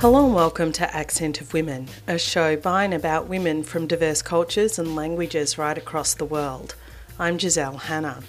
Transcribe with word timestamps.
Hello 0.00 0.24
and 0.24 0.34
welcome 0.34 0.72
to 0.72 0.96
Accent 0.96 1.42
of 1.42 1.52
Women, 1.52 1.86
a 2.06 2.18
show 2.18 2.56
by 2.56 2.84
and 2.84 2.94
about 2.94 3.28
women 3.28 3.62
from 3.62 3.86
diverse 3.86 4.22
cultures 4.22 4.78
and 4.78 4.96
languages 4.96 5.58
right 5.58 5.76
across 5.76 6.14
the 6.14 6.24
world. 6.24 6.74
I'm 7.18 7.38
Giselle 7.38 7.76
Hanna. 7.76 8.22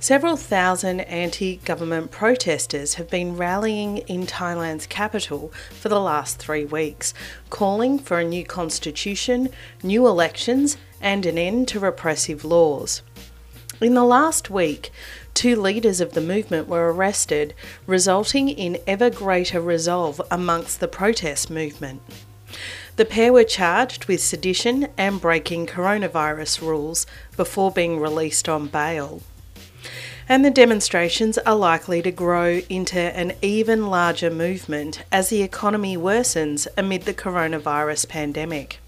Several 0.00 0.36
thousand 0.36 1.02
anti 1.02 1.58
government 1.58 2.10
protesters 2.10 2.94
have 2.94 3.08
been 3.08 3.36
rallying 3.36 3.98
in 3.98 4.26
Thailand's 4.26 4.88
capital 4.88 5.52
for 5.80 5.88
the 5.88 6.00
last 6.00 6.40
three 6.40 6.64
weeks, 6.64 7.14
calling 7.48 8.00
for 8.00 8.18
a 8.18 8.24
new 8.24 8.44
constitution, 8.44 9.48
new 9.84 10.08
elections, 10.08 10.76
and 11.00 11.24
an 11.24 11.38
end 11.38 11.68
to 11.68 11.78
repressive 11.78 12.44
laws. 12.44 13.02
In 13.80 13.94
the 13.94 14.04
last 14.04 14.48
week, 14.48 14.90
two 15.34 15.60
leaders 15.60 16.00
of 16.00 16.12
the 16.12 16.20
movement 16.20 16.68
were 16.68 16.92
arrested, 16.92 17.54
resulting 17.86 18.48
in 18.48 18.78
ever 18.86 19.10
greater 19.10 19.60
resolve 19.60 20.20
amongst 20.30 20.80
the 20.80 20.88
protest 20.88 21.50
movement. 21.50 22.02
The 22.96 23.04
pair 23.04 23.32
were 23.32 23.44
charged 23.44 24.04
with 24.04 24.20
sedition 24.20 24.88
and 24.98 25.20
breaking 25.20 25.66
coronavirus 25.66 26.60
rules 26.60 27.06
before 27.36 27.70
being 27.70 27.98
released 27.98 28.48
on 28.48 28.68
bail. 28.68 29.22
And 30.28 30.44
the 30.44 30.50
demonstrations 30.50 31.38
are 31.38 31.56
likely 31.56 32.02
to 32.02 32.10
grow 32.10 32.60
into 32.68 33.00
an 33.00 33.32
even 33.42 33.86
larger 33.86 34.30
movement 34.30 35.02
as 35.10 35.28
the 35.28 35.42
economy 35.42 35.96
worsens 35.96 36.68
amid 36.76 37.02
the 37.02 37.14
coronavirus 37.14 38.08
pandemic. 38.08 38.78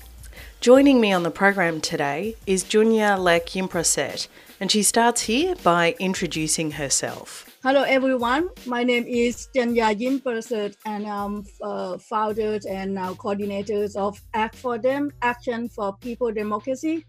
Joining 0.60 1.00
me 1.00 1.12
on 1.12 1.24
the 1.24 1.30
program 1.30 1.80
today 1.80 2.36
is 2.46 2.64
Junya 2.64 3.18
Lek 3.18 3.46
Yimprasert, 3.46 4.28
and 4.60 4.70
she 4.70 4.82
starts 4.82 5.22
here 5.22 5.54
by 5.62 5.94
introducing 5.98 6.72
herself. 6.72 7.50
Hello, 7.62 7.82
everyone. 7.82 8.50
My 8.66 8.84
name 8.84 9.04
is 9.06 9.48
Junya 9.54 9.94
Yimprasert, 9.94 10.76
and 10.84 11.06
I'm 11.06 11.44
uh, 11.62 11.98
founder 11.98 12.58
and 12.68 12.94
now 12.94 13.14
coordinators 13.14 13.96
of 13.96 14.20
Act4Dem, 14.34 15.10
Action 15.22 15.68
for 15.68 15.96
People 16.00 16.32
Democracy. 16.32 17.04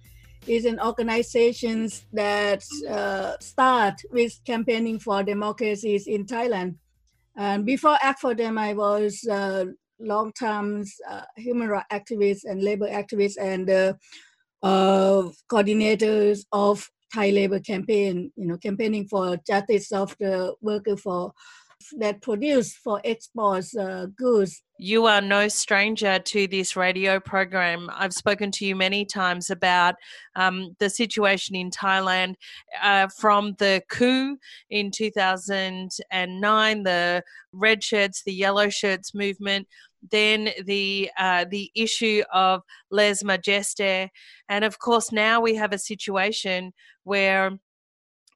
is 0.48 0.66
an 0.66 0.80
organization 0.80 1.90
that 2.14 2.64
uh, 2.90 3.34
start 3.40 3.96
with 4.12 4.40
campaigning 4.46 5.00
for 5.00 5.24
democracies 5.24 6.08
in 6.08 6.26
Thailand. 6.26 6.76
And 7.36 7.66
before 7.66 7.98
Act4Dem, 7.98 8.58
I 8.60 8.74
was 8.74 9.26
uh, 9.30 9.66
long-term 10.00 10.86
uh, 11.10 11.22
human 11.36 11.68
rights 11.70 11.88
activist 11.92 12.42
and 12.46 12.62
labor 12.62 12.88
activist 12.88 13.38
and 13.40 13.70
uh, 13.70 13.94
coordinators 15.52 16.46
of 16.52 16.90
Thai 17.16 17.30
labor 17.30 17.60
campaign, 17.60 18.32
you 18.36 18.46
know, 18.46 18.58
campaigning 18.58 19.08
for 19.08 19.38
justice 19.48 19.92
of 19.94 20.16
the 20.20 20.54
worker 20.62 20.98
for 20.98 21.34
that 21.98 22.22
produce 22.22 22.74
for 22.74 23.00
exports 23.04 23.76
uh, 23.76 24.08
goods. 24.18 24.64
You 24.78 25.06
are 25.06 25.22
no 25.22 25.48
stranger 25.48 26.20
to 26.20 26.48
this 26.48 26.76
radio 26.76 27.20
program. 27.20 27.90
I've 27.94 28.14
spoken 28.14 28.52
to 28.52 28.66
you 28.66 28.76
many 28.76 29.06
times 29.06 29.50
about 29.50 29.96
um, 30.36 30.76
the 30.80 30.90
situation 30.90 31.56
in 31.56 31.72
Thailand 31.72 32.36
uh, 32.82 33.08
from 33.08 33.56
the 33.60 33.82
coup 33.90 34.38
in 34.70 34.92
2009, 34.92 36.84
the 36.84 37.24
red 37.54 37.84
shirts, 37.84 38.24
the 38.24 38.34
yellow 38.34 38.70
shirts 38.70 39.14
movement, 39.14 39.68
then 40.12 40.50
the 40.66 41.10
uh, 41.18 41.46
the 41.50 41.72
issue 41.76 42.24
of 42.34 42.62
lèse-majestés, 42.92 44.10
and 44.50 44.66
of 44.66 44.80
course 44.80 45.12
now 45.12 45.42
we 45.42 45.56
have 45.56 45.74
a 45.74 45.80
situation 45.80 46.74
where 47.04 47.58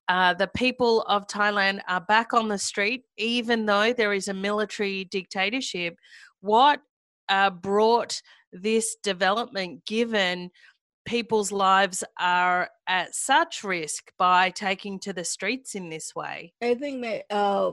uh, 0.07 0.33
the 0.33 0.49
people 0.55 1.03
of 1.03 1.27
Thailand 1.27 1.81
are 1.87 2.01
back 2.01 2.33
on 2.33 2.47
the 2.47 2.57
street, 2.57 3.03
even 3.17 3.65
though 3.65 3.93
there 3.93 4.13
is 4.13 4.27
a 4.27 4.33
military 4.33 5.05
dictatorship. 5.05 5.95
What 6.41 6.81
uh, 7.29 7.51
brought 7.51 8.21
this 8.51 8.95
development, 9.03 9.85
given 9.85 10.49
people's 11.05 11.51
lives 11.51 12.03
are 12.19 12.69
at 12.87 13.13
such 13.13 13.63
risk 13.63 14.11
by 14.17 14.49
taking 14.49 14.99
to 14.99 15.13
the 15.13 15.23
streets 15.23 15.75
in 15.75 15.89
this 15.89 16.15
way? 16.15 16.53
I 16.61 16.73
think 16.75 17.01
the 17.01 17.23
uh, 17.29 17.71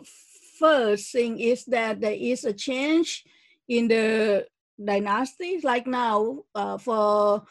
first 0.59 1.13
thing 1.13 1.39
is 1.39 1.65
that 1.67 2.01
there 2.01 2.13
is 2.13 2.45
a 2.45 2.53
change 2.53 3.25
in 3.69 3.89
the 3.89 4.47
dynasty. 4.83 5.61
Like 5.63 5.87
now, 5.87 6.45
uh, 6.55 6.79
for 6.79 7.45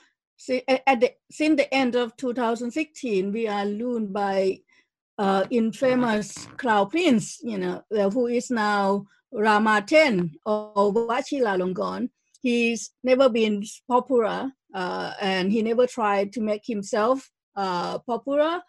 at 0.67 0.99
the, 0.99 1.13
since 1.31 1.57
the 1.57 1.73
end 1.73 1.95
of 1.95 2.15
2016, 2.17 3.31
we 3.31 3.47
are 3.47 3.65
ruled 3.65 4.11
by 4.11 4.59
uh, 5.17 5.45
infamous 5.49 6.47
Crown 6.57 6.89
Prince, 6.89 7.39
you 7.41 7.57
know, 7.57 7.83
uh, 7.97 8.09
who 8.09 8.27
is 8.27 8.51
now 8.51 9.05
Rama 9.31 9.81
10 9.85 10.31
or 10.45 10.93
Vajiralongkorn. 10.93 12.09
He's 12.41 12.91
never 13.03 13.29
been 13.29 13.63
popular 13.87 14.51
uh, 14.73 15.13
and 15.21 15.51
he 15.51 15.61
never 15.61 15.87
tried 15.87 16.33
to 16.33 16.41
make 16.41 16.65
himself 16.65 17.29
uh, 17.55 17.99
popular 17.99 18.61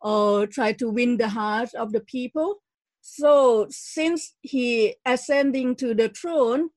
or 0.00 0.46
try 0.46 0.72
to 0.72 0.90
win 0.90 1.16
the 1.16 1.28
heart 1.28 1.72
of 1.74 1.92
the 1.92 2.00
people. 2.00 2.62
So 3.00 3.66
since 3.70 4.34
he 4.42 4.96
ascending 5.06 5.76
to 5.76 5.94
the 5.94 6.08
throne, 6.08 6.70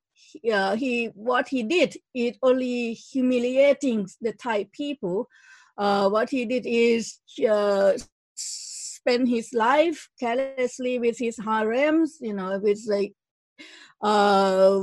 uh, 0.51 0.75
he 0.75 1.07
what 1.15 1.47
he 1.47 1.63
did 1.63 1.95
is 2.13 2.37
only 2.41 2.93
humiliating 2.93 4.07
the 4.21 4.33
Thai 4.33 4.67
people. 4.71 5.27
Uh, 5.77 6.09
what 6.09 6.29
he 6.29 6.45
did 6.45 6.65
is 6.65 7.19
uh, 7.49 7.93
spend 8.35 9.27
his 9.27 9.53
life 9.53 10.09
carelessly 10.19 10.99
with 10.99 11.17
his 11.17 11.37
harems, 11.37 12.17
you 12.21 12.33
know, 12.33 12.57
with 12.59 12.79
like, 12.87 13.13
uh, 14.01 14.81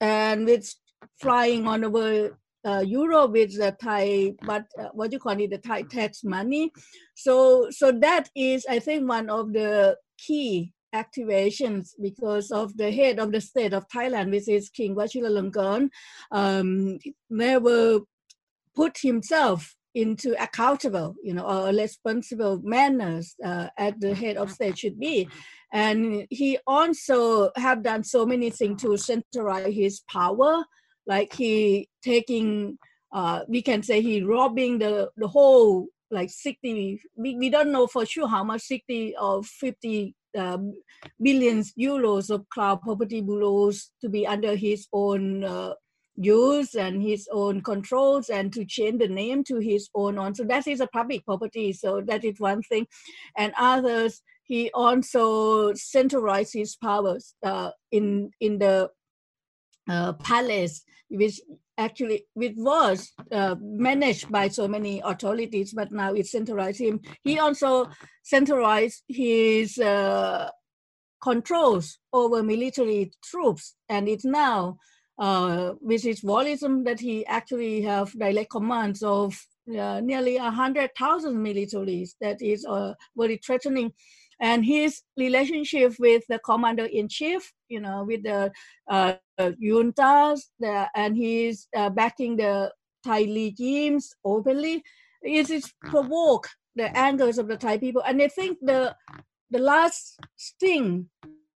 and 0.00 0.44
with 0.44 0.74
flying 1.20 1.66
on 1.66 1.84
over 1.84 2.36
uh, 2.66 2.80
Europe 2.80 3.32
with 3.32 3.56
the 3.56 3.74
Thai, 3.80 4.34
but 4.42 4.64
uh, 4.78 4.88
what 4.92 5.12
you 5.12 5.18
call 5.18 5.40
it, 5.40 5.50
the 5.50 5.58
Thai 5.58 5.82
tax 5.82 6.24
money. 6.24 6.72
So, 7.14 7.70
so 7.70 7.92
that 7.92 8.28
is, 8.34 8.66
I 8.68 8.78
think, 8.80 9.08
one 9.08 9.30
of 9.30 9.52
the 9.52 9.96
key 10.18 10.72
activations 10.94 11.90
because 12.00 12.50
of 12.50 12.76
the 12.76 12.90
head 12.90 13.18
of 13.18 13.32
the 13.32 13.40
state 13.40 13.72
of 13.72 13.88
Thailand, 13.88 14.30
which 14.30 14.48
is 14.48 14.70
King 14.70 14.94
Vajiralongkorn, 14.94 15.90
um, 16.30 16.98
never 17.30 18.00
put 18.74 18.98
himself 18.98 19.74
into 19.94 20.40
accountable, 20.42 21.16
you 21.22 21.34
know, 21.34 21.44
or 21.44 21.68
responsible 21.68 22.60
manners 22.62 23.34
uh, 23.44 23.68
at 23.76 24.00
the 24.00 24.14
head 24.14 24.36
of 24.36 24.50
state 24.50 24.78
should 24.78 24.98
be. 24.98 25.28
And 25.72 26.26
he 26.30 26.58
also 26.66 27.50
have 27.56 27.82
done 27.82 28.04
so 28.04 28.24
many 28.24 28.50
things 28.50 28.80
to 28.82 28.96
centralize 28.96 29.74
his 29.74 30.00
power, 30.10 30.64
like 31.06 31.32
he 31.34 31.88
taking, 32.02 32.78
uh, 33.12 33.40
we 33.48 33.62
can 33.62 33.82
say 33.82 34.00
he 34.00 34.22
robbing 34.22 34.78
the, 34.78 35.10
the 35.16 35.28
whole 35.28 35.88
like 36.10 36.30
60, 36.30 37.02
we, 37.16 37.36
we 37.36 37.50
don't 37.50 37.72
know 37.72 37.86
for 37.86 38.06
sure 38.06 38.28
how 38.28 38.42
much 38.44 38.62
60 38.62 39.14
or 39.20 39.42
50 39.42 40.06
um, 40.06 40.12
billions 41.20 41.72
euros 41.78 42.30
of 42.30 42.48
Crown 42.48 42.78
Property 42.78 43.20
Bureaus 43.20 43.90
to 44.00 44.08
be 44.08 44.26
under 44.26 44.54
his 44.54 44.86
own 44.92 45.44
uh, 45.44 45.74
use 46.16 46.74
and 46.74 47.02
his 47.02 47.28
own 47.32 47.60
controls 47.60 48.28
and 48.28 48.52
to 48.52 48.64
change 48.64 48.98
the 48.98 49.08
name 49.08 49.44
to 49.44 49.58
his 49.58 49.88
own 49.94 50.18
on. 50.18 50.34
So 50.34 50.44
that 50.44 50.66
is 50.66 50.80
a 50.80 50.86
public 50.88 51.24
property. 51.24 51.72
So 51.72 52.00
that 52.02 52.24
is 52.24 52.40
one 52.40 52.62
thing. 52.62 52.86
And 53.36 53.52
others, 53.56 54.22
he 54.42 54.70
also 54.72 55.74
centralized 55.74 56.54
his 56.54 56.76
powers 56.76 57.34
uh, 57.42 57.70
in 57.92 58.30
in 58.40 58.58
the 58.58 58.90
uh, 59.88 60.14
palace, 60.14 60.82
which 61.08 61.40
actually 61.78 62.26
which 62.34 62.54
was 62.56 63.12
uh, 63.32 63.54
managed 63.60 64.30
by 64.30 64.48
so 64.48 64.68
many 64.68 65.00
authorities, 65.04 65.72
but 65.72 65.92
now 65.92 66.12
it's 66.12 66.32
centralized 66.32 66.80
him. 66.80 67.00
He 67.22 67.38
also 67.38 67.88
centralized 68.22 69.04
his 69.08 69.78
uh, 69.78 70.50
controls 71.22 71.98
over 72.12 72.42
military 72.42 73.12
troops, 73.24 73.76
and 73.88 74.08
it's 74.08 74.24
now 74.24 74.78
uh, 75.18 75.74
with 75.80 76.02
his 76.02 76.20
volume 76.20 76.84
that 76.84 77.00
he 77.00 77.26
actually 77.26 77.82
have 77.82 78.12
direct 78.12 78.50
commands 78.50 79.02
of 79.02 79.34
uh, 79.68 80.00
nearly 80.00 80.36
100,000 80.36 81.36
militaries. 81.36 82.10
That 82.20 82.40
is 82.40 82.64
uh, 82.64 82.94
very 83.16 83.38
threatening. 83.44 83.92
And 84.40 84.64
his 84.64 85.02
relationship 85.16 85.94
with 85.98 86.22
the 86.28 86.38
commander-in-chief, 86.38 87.52
you 87.68 87.80
know, 87.80 88.04
with 88.04 88.22
the 88.22 88.52
uh, 88.88 89.14
juntas, 89.38 90.40
the, 90.58 90.88
and 90.94 91.16
he's 91.16 91.68
uh, 91.76 91.90
backing 91.90 92.36
the 92.36 92.72
Thai 93.04 93.22
regimes 93.22 94.14
openly, 94.24 94.82
it 95.22 95.50
is 95.50 95.72
provoke 95.82 96.48
the 96.76 96.96
angers 96.96 97.38
of 97.38 97.48
the 97.48 97.56
Thai 97.56 97.78
people. 97.78 98.02
And 98.06 98.22
I 98.22 98.28
think 98.28 98.58
the 98.62 98.94
the 99.50 99.58
last 99.58 100.20
thing 100.60 101.08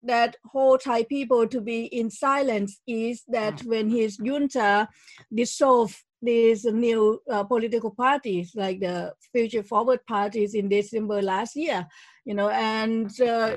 that 0.03 0.35
hold 0.45 0.81
Thai 0.81 1.03
people 1.03 1.47
to 1.47 1.59
be 1.59 1.85
in 1.85 2.09
silence 2.09 2.79
is 2.87 3.23
that 3.27 3.57
mm. 3.57 3.67
when 3.67 3.89
his 3.89 4.17
junta 4.17 4.87
dissolved 5.33 5.97
these 6.21 6.65
new 6.65 7.21
uh, 7.31 7.43
political 7.43 7.91
parties 7.91 8.51
like 8.55 8.79
the 8.79 9.13
Future 9.31 9.63
Forward 9.63 9.99
parties 10.07 10.53
in 10.53 10.69
December 10.69 11.21
last 11.21 11.55
year, 11.55 11.87
you 12.25 12.33
know, 12.33 12.49
and 12.49 13.09
uh, 13.21 13.55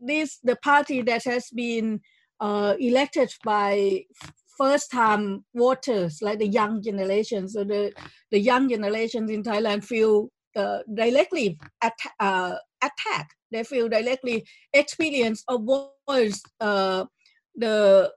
this 0.00 0.38
the 0.42 0.56
party 0.56 1.02
that 1.02 1.24
has 1.24 1.48
been 1.50 2.00
uh, 2.40 2.74
elected 2.78 3.32
by 3.44 4.04
first 4.58 4.90
time 4.90 5.44
voters 5.54 6.20
like 6.22 6.38
the 6.38 6.46
young 6.46 6.82
generation. 6.82 7.48
So 7.48 7.64
the 7.64 7.92
the 8.30 8.38
young 8.38 8.68
generations 8.68 9.30
in 9.30 9.42
thailand 9.42 9.84
feel 9.84 10.28
uh, 10.56 10.78
directly 10.92 11.58
at, 11.82 11.94
uh, 12.20 12.54
attacked 12.82 13.34
they 13.50 13.64
feel 13.64 13.88
directly 13.88 14.46
experience 14.72 15.42
or 15.48 15.58
voice 16.08 16.42
uh, 16.60 17.04
the 17.56 18.10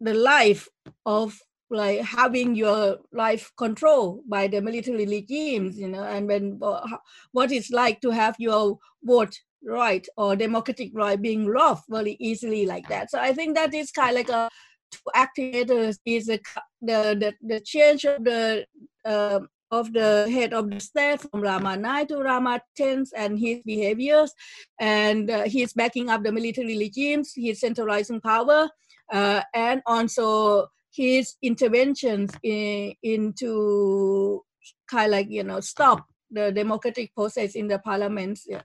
the 0.00 0.14
life 0.14 0.68
of 1.06 1.38
like 1.70 2.00
having 2.00 2.54
your 2.54 2.98
life 3.12 3.52
controlled 3.56 4.20
by 4.28 4.48
the 4.48 4.60
military 4.60 5.06
regimes 5.06 5.78
you 5.78 5.88
know 5.88 6.02
and 6.02 6.26
when 6.26 6.58
uh, 6.62 6.86
what 7.32 7.52
it's 7.52 7.70
like 7.70 8.00
to 8.00 8.10
have 8.10 8.34
your 8.38 8.78
vote 9.04 9.34
right 9.64 10.06
or 10.16 10.36
democratic 10.36 10.90
right 10.94 11.20
being 11.20 11.46
robbed 11.46 11.82
very 11.88 12.16
easily 12.20 12.66
like 12.66 12.88
that 12.88 13.10
so 13.10 13.18
i 13.18 13.32
think 13.32 13.54
that 13.54 13.74
is 13.74 13.90
kind 13.90 14.10
of 14.10 14.16
like 14.16 14.28
a 14.28 14.48
two 14.90 14.98
activators 15.14 15.98
is 16.04 16.28
a, 16.28 16.38
the, 16.82 17.16
the 17.18 17.34
the 17.42 17.60
change 17.60 18.04
of 18.04 18.24
the 18.24 18.66
uh, 19.04 19.40
of 19.70 19.92
the 19.92 20.28
head 20.30 20.52
of 20.52 20.68
the 20.68 20.80
state 20.80 21.20
from 21.20 21.42
Rama 21.42 21.76
9 21.76 22.06
to 22.08 22.16
Rama 22.18 22.60
10 22.76 23.04
and 23.16 23.38
his 23.38 23.60
behaviors 23.64 24.32
and 24.80 25.30
uh, 25.30 25.44
he's 25.44 25.72
backing 25.72 26.10
up 26.10 26.24
the 26.24 26.32
military 26.32 26.76
regimes 26.76 27.32
he's 27.32 27.60
centralizing 27.60 28.20
power 28.20 28.68
uh, 29.12 29.42
and 29.54 29.80
also 29.86 30.66
his 30.92 31.36
interventions 31.42 32.32
in, 32.42 32.92
into 33.02 34.42
kind 34.90 35.06
of 35.06 35.12
like 35.12 35.30
you 35.30 35.44
know 35.44 35.60
stop 35.60 36.04
the 36.32 36.50
democratic 36.50 37.14
process 37.14 37.54
in 37.54 37.68
the 37.68 37.78
parliaments 37.78 38.46
yeah. 38.48 38.62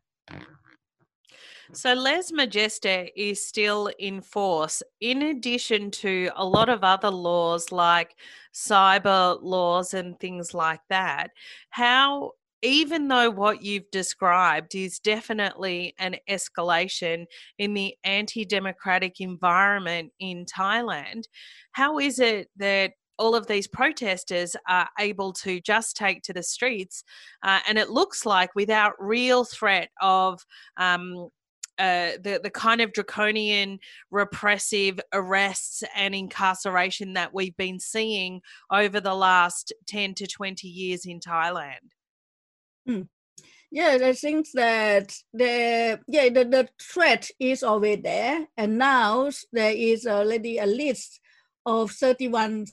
So 1.73 1.95
Lèse-Majesté 1.95 3.09
is 3.15 3.47
still 3.47 3.91
in 3.99 4.21
force, 4.21 4.83
in 5.01 5.21
addition 5.23 5.91
to 5.91 6.29
a 6.35 6.45
lot 6.45 6.69
of 6.69 6.83
other 6.83 7.09
laws 7.09 7.71
like 7.71 8.15
cyber 8.53 9.37
laws 9.41 9.93
and 9.93 10.19
things 10.19 10.53
like 10.53 10.81
that. 10.89 11.31
How 11.69 12.31
even 12.61 13.07
though 13.07 13.29
what 13.29 13.61
you've 13.61 13.89
described 13.91 14.73
is 14.73 14.99
definitely 14.99 15.93
an 15.99 16.15
escalation 16.29 17.25
in 17.59 17.73
the 17.73 17.95
anti 18.03 18.43
democratic 18.45 19.21
environment 19.21 20.11
in 20.19 20.45
Thailand, 20.45 21.25
how 21.73 21.99
is 21.99 22.19
it 22.19 22.49
that 22.57 22.93
all 23.17 23.35
of 23.35 23.47
these 23.47 23.67
protesters 23.67 24.55
are 24.67 24.89
able 24.99 25.33
to 25.33 25.59
just 25.61 25.95
take 25.95 26.21
to 26.23 26.33
the 26.33 26.43
streets, 26.43 27.03
uh, 27.43 27.59
and 27.67 27.77
it 27.77 27.89
looks 27.89 28.25
like 28.25 28.53
without 28.55 28.93
real 28.99 29.43
threat 29.43 29.89
of 30.01 30.45
um, 30.77 31.29
uh, 31.77 32.11
the 32.21 32.39
the 32.41 32.49
kind 32.49 32.81
of 32.81 32.93
draconian 32.93 33.79
repressive 34.11 34.99
arrests 35.13 35.83
and 35.95 36.15
incarceration 36.15 37.13
that 37.13 37.33
we've 37.33 37.57
been 37.57 37.79
seeing 37.79 38.41
over 38.71 38.99
the 38.99 39.13
last 39.13 39.73
10 39.87 40.13
to 40.15 40.27
20 40.27 40.67
years 40.67 41.05
in 41.05 41.19
Thailand. 41.19 41.91
Mm. 42.87 43.07
Yeah, 43.71 43.97
I 44.01 44.13
think 44.13 44.47
that 44.53 45.17
the 45.33 45.99
yeah 46.07 46.29
the, 46.29 46.45
the 46.45 46.69
threat 46.81 47.29
is 47.39 47.61
always 47.61 48.01
there, 48.03 48.47
and 48.55 48.77
now 48.77 49.29
there 49.51 49.73
is 49.75 50.07
already 50.07 50.59
a 50.59 50.65
list 50.65 51.19
of 51.65 51.91
31 51.91 52.67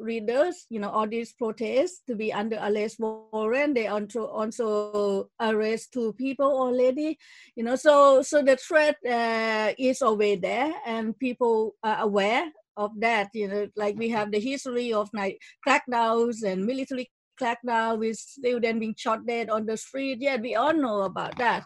readers, 0.00 0.66
you 0.70 0.80
know, 0.80 0.90
all 0.90 1.06
these 1.06 1.32
protests 1.32 2.02
to 2.06 2.14
be 2.14 2.32
under 2.32 2.56
arrest 2.56 2.98
warrant. 2.98 3.74
They 3.74 3.86
also 3.86 4.26
also 4.26 5.30
arrest 5.40 5.92
two 5.92 6.12
people 6.14 6.46
already, 6.46 7.18
you 7.56 7.64
know. 7.64 7.76
So 7.76 8.22
so 8.22 8.42
the 8.42 8.56
threat 8.56 8.96
uh, 9.08 9.72
is 9.78 10.02
always 10.02 10.40
there, 10.40 10.72
and 10.86 11.18
people 11.18 11.74
are 11.82 12.02
aware 12.02 12.50
of 12.76 12.92
that. 13.00 13.28
You 13.34 13.48
know, 13.48 13.68
like 13.76 13.96
we 13.96 14.08
have 14.10 14.30
the 14.30 14.40
history 14.40 14.92
of 14.92 15.10
like 15.12 15.40
crackdowns 15.66 16.42
and 16.42 16.64
military 16.64 17.10
crackdown 17.40 17.98
with 17.98 18.16
students 18.16 18.80
being 18.80 18.94
shot 18.96 19.26
dead 19.26 19.50
on 19.50 19.66
the 19.66 19.76
street. 19.76 20.18
Yeah, 20.20 20.36
we 20.36 20.54
all 20.54 20.74
know 20.74 21.02
about 21.02 21.36
that. 21.38 21.64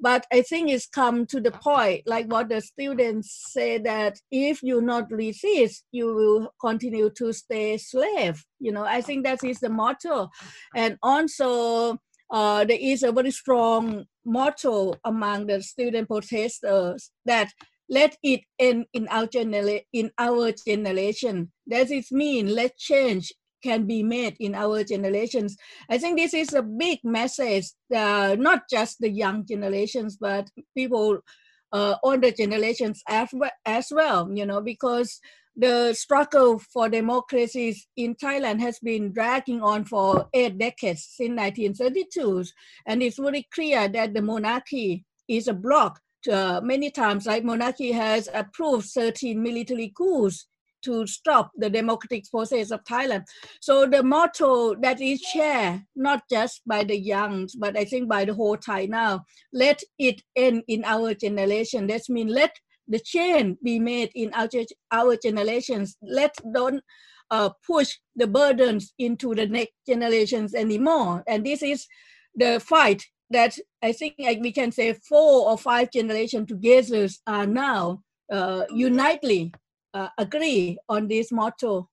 But 0.00 0.26
I 0.32 0.42
think 0.42 0.70
it's 0.70 0.86
come 0.86 1.26
to 1.26 1.40
the 1.40 1.50
point, 1.50 2.02
like 2.06 2.26
what 2.26 2.48
the 2.48 2.60
students 2.60 3.52
say 3.52 3.78
that 3.78 4.20
if 4.30 4.62
you 4.62 4.80
not 4.80 5.10
resist, 5.10 5.84
you 5.92 6.14
will 6.14 6.54
continue 6.60 7.10
to 7.10 7.32
stay 7.32 7.76
slave. 7.78 8.44
You 8.60 8.72
know, 8.72 8.84
I 8.84 9.00
think 9.00 9.24
that 9.24 9.44
is 9.44 9.60
the 9.60 9.68
motto. 9.68 10.30
And 10.74 10.98
also, 11.02 11.98
uh, 12.30 12.64
there 12.64 12.78
is 12.80 13.02
a 13.02 13.12
very 13.12 13.30
strong 13.30 14.04
motto 14.24 14.94
among 15.04 15.46
the 15.46 15.62
student 15.62 16.08
protesters 16.08 17.10
that 17.24 17.50
let 17.88 18.16
it 18.22 18.42
end 18.58 18.84
in 18.92 19.08
our, 19.08 19.26
genera- 19.26 19.80
in 19.92 20.10
our 20.18 20.52
generation. 20.52 21.50
That 21.66 21.90
is 21.90 22.12
mean 22.12 22.54
let 22.54 22.76
change 22.76 23.32
can 23.62 23.86
be 23.86 24.02
made 24.02 24.36
in 24.40 24.54
our 24.54 24.84
generations. 24.84 25.56
I 25.90 25.98
think 25.98 26.18
this 26.18 26.34
is 26.34 26.54
a 26.54 26.62
big 26.62 27.00
message, 27.04 27.66
uh, 27.94 28.36
not 28.38 28.62
just 28.70 29.00
the 29.00 29.10
young 29.10 29.46
generations, 29.46 30.16
but 30.16 30.48
people, 30.76 31.18
uh, 31.72 31.96
older 32.02 32.30
generations 32.30 33.02
as 33.08 33.28
well, 33.32 33.50
as 33.64 33.88
well, 33.90 34.30
you 34.32 34.46
know, 34.46 34.60
because 34.60 35.20
the 35.56 35.92
struggle 35.92 36.58
for 36.58 36.88
democracy 36.88 37.76
in 37.96 38.14
Thailand 38.14 38.60
has 38.60 38.78
been 38.78 39.12
dragging 39.12 39.60
on 39.60 39.84
for 39.84 40.28
eight 40.32 40.56
decades 40.56 41.04
since 41.10 41.36
1932. 41.36 42.44
And 42.86 43.02
it's 43.02 43.18
very 43.18 43.46
clear 43.52 43.88
that 43.88 44.14
the 44.14 44.22
monarchy 44.22 45.04
is 45.26 45.48
a 45.48 45.52
block 45.52 46.00
uh, 46.30 46.60
many 46.62 46.90
times, 46.90 47.26
like 47.26 47.44
monarchy 47.44 47.92
has 47.92 48.28
approved 48.34 48.88
13 48.88 49.40
military 49.40 49.92
coups 49.96 50.46
to 50.82 51.06
stop 51.06 51.50
the 51.56 51.70
democratic 51.70 52.24
process 52.30 52.70
of 52.70 52.84
Thailand. 52.84 53.24
So 53.60 53.86
the 53.86 54.02
motto 54.02 54.74
that 54.76 55.00
is 55.00 55.20
shared 55.20 55.82
not 55.96 56.22
just 56.30 56.62
by 56.66 56.84
the 56.84 56.98
young, 56.98 57.48
but 57.58 57.76
I 57.76 57.84
think 57.84 58.08
by 58.08 58.24
the 58.24 58.34
whole 58.34 58.56
Thai 58.56 58.86
now, 58.86 59.24
let 59.52 59.82
it 59.98 60.22
end 60.36 60.62
in 60.68 60.84
our 60.84 61.14
generation. 61.14 61.86
That 61.86 62.02
means 62.08 62.32
let 62.32 62.54
the 62.86 62.98
change 62.98 63.58
be 63.62 63.78
made 63.78 64.10
in 64.14 64.32
our, 64.34 64.48
our 64.90 65.16
generations. 65.16 65.96
Let 66.02 66.34
don't 66.54 66.82
uh, 67.30 67.50
push 67.66 67.96
the 68.16 68.26
burdens 68.26 68.94
into 68.98 69.34
the 69.34 69.46
next 69.46 69.72
generations 69.86 70.54
anymore. 70.54 71.22
And 71.26 71.44
this 71.44 71.62
is 71.62 71.86
the 72.34 72.60
fight 72.60 73.04
that 73.30 73.58
I 73.82 73.92
think 73.92 74.14
like 74.18 74.40
we 74.40 74.52
can 74.52 74.72
say 74.72 74.94
four 74.94 75.50
or 75.50 75.58
five 75.58 75.90
generations 75.92 76.48
together 76.48 77.08
are 77.26 77.46
now 77.46 78.02
uh, 78.32 78.64
unitely 78.70 79.52
uh, 79.98 80.08
agree 80.16 80.78
on 80.88 81.08
this 81.08 81.32
motto. 81.32 81.88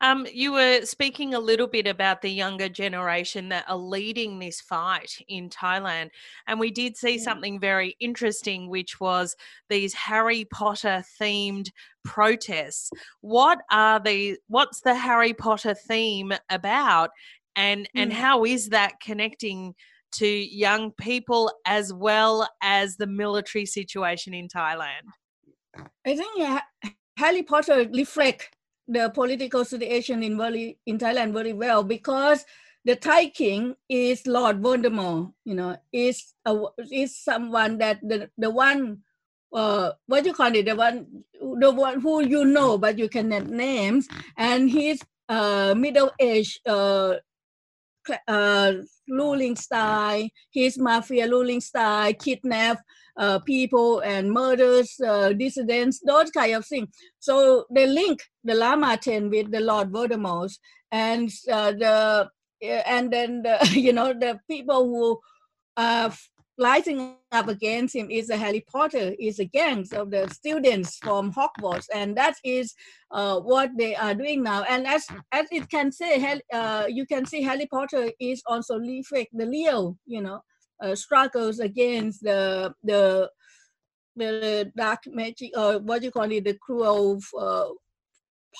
Um, 0.00 0.26
you 0.32 0.52
were 0.52 0.82
speaking 0.82 1.34
a 1.34 1.40
little 1.40 1.66
bit 1.66 1.86
about 1.86 2.22
the 2.22 2.30
younger 2.30 2.68
generation 2.68 3.48
that 3.48 3.64
are 3.68 3.76
leading 3.76 4.38
this 4.38 4.60
fight 4.60 5.18
in 5.26 5.50
Thailand. 5.50 6.10
And 6.46 6.60
we 6.60 6.70
did 6.70 6.96
see 6.96 7.16
yeah. 7.16 7.22
something 7.22 7.58
very 7.58 7.96
interesting, 7.98 8.68
which 8.68 9.00
was 9.00 9.34
these 9.68 9.92
Harry 9.94 10.44
Potter 10.44 11.02
themed 11.20 11.70
protests. 12.04 12.90
What 13.20 13.58
are 13.72 13.98
the 13.98 14.38
what's 14.46 14.80
the 14.80 14.94
Harry 14.94 15.34
Potter 15.34 15.74
theme 15.74 16.32
about? 16.48 17.10
And 17.56 17.88
and 17.96 18.12
how 18.12 18.44
is 18.44 18.68
that 18.68 19.00
connecting 19.00 19.74
to 20.12 20.26
young 20.26 20.92
people 20.92 21.52
as 21.66 21.92
well 21.92 22.48
as 22.62 22.96
the 22.96 23.08
military 23.08 23.66
situation 23.66 24.32
in 24.32 24.46
Thailand? 24.46 25.10
I 26.06 26.16
think 26.16 26.60
Harry 27.16 27.42
Potter 27.42 27.88
reflect 27.92 28.56
the 28.86 29.10
political 29.10 29.64
situation 29.64 30.22
in 30.22 30.38
very 30.38 30.78
in 30.86 30.98
Thailand 30.98 31.32
very 31.32 31.52
well 31.52 31.82
because 31.84 32.44
the 32.84 32.96
Thai 32.96 33.28
king 33.28 33.76
is 33.88 34.26
Lord 34.26 34.62
Voldemort. 34.62 35.32
You 35.44 35.54
know, 35.54 35.76
is 35.92 36.34
a, 36.46 36.56
is 36.90 37.16
someone 37.16 37.78
that 37.78 38.00
the 38.02 38.30
the 38.38 38.50
one 38.50 39.02
uh, 39.52 39.92
what 40.06 40.24
you 40.24 40.32
call 40.32 40.54
it 40.54 40.66
the 40.66 40.76
one 40.76 41.24
the 41.40 41.70
one 41.70 42.00
who 42.00 42.24
you 42.24 42.44
know 42.44 42.78
but 42.78 42.98
you 42.98 43.08
cannot 43.08 43.46
names 43.46 44.08
and 44.36 44.70
he's 44.70 45.00
uh, 45.28 45.74
middle 45.76 46.10
age 46.18 46.60
uh, 46.66 47.14
uh, 48.26 48.72
ruling 49.08 49.56
style, 49.56 50.28
his 50.50 50.78
mafia 50.78 51.28
ruling 51.28 51.60
style, 51.60 52.12
kidnap 52.14 52.78
uh, 53.16 53.38
people 53.40 54.00
and 54.00 54.30
murders, 54.30 55.00
uh, 55.06 55.32
dissidents, 55.32 56.00
those 56.00 56.30
kind 56.30 56.54
of 56.54 56.64
things. 56.64 56.88
So 57.18 57.66
they 57.70 57.86
link 57.86 58.22
the 58.44 58.54
Lama 58.54 58.96
10 58.96 59.30
with 59.30 59.50
the 59.50 59.60
Lord 59.60 59.90
Voldemort 59.90 60.56
and 60.90 61.30
uh, 61.50 61.72
the 61.72 62.30
and 62.62 63.12
then 63.12 63.42
the, 63.42 63.58
you 63.72 63.92
know 63.92 64.12
the 64.12 64.40
people 64.48 64.84
who 64.86 65.20
are 65.76 66.12
rising 66.58 67.16
up 67.32 67.48
against 67.48 67.94
him 67.94 68.10
is 68.10 68.30
a 68.30 68.36
Harry 68.36 68.64
Potter, 68.70 69.14
is 69.18 69.38
a 69.38 69.44
gang 69.44 69.86
of 69.92 70.10
the 70.10 70.28
students 70.28 70.98
from 70.98 71.32
Hogwarts, 71.32 71.86
and 71.94 72.16
that 72.16 72.34
is 72.44 72.74
uh, 73.10 73.38
what 73.40 73.70
they 73.76 73.94
are 73.94 74.14
doing 74.14 74.42
now. 74.42 74.64
And 74.64 74.86
as 74.86 75.06
as 75.32 75.46
it 75.50 75.70
can 75.70 75.92
say, 75.92 76.40
uh, 76.52 76.86
you 76.88 77.06
can 77.06 77.26
see 77.26 77.42
Harry 77.42 77.66
Potter 77.66 78.10
is 78.20 78.42
also 78.46 78.78
reflect 78.78 79.30
the 79.32 79.46
Leo, 79.46 79.96
you 80.06 80.20
know, 80.20 80.40
uh, 80.82 80.94
struggles 80.94 81.60
against 81.60 82.22
the 82.22 82.74
the 82.82 83.30
the 84.16 84.72
dark 84.76 85.00
magic 85.06 85.56
or 85.56 85.78
what 85.78 86.02
you 86.02 86.10
call 86.10 86.30
it, 86.30 86.44
the 86.44 86.58
cruel 86.60 87.20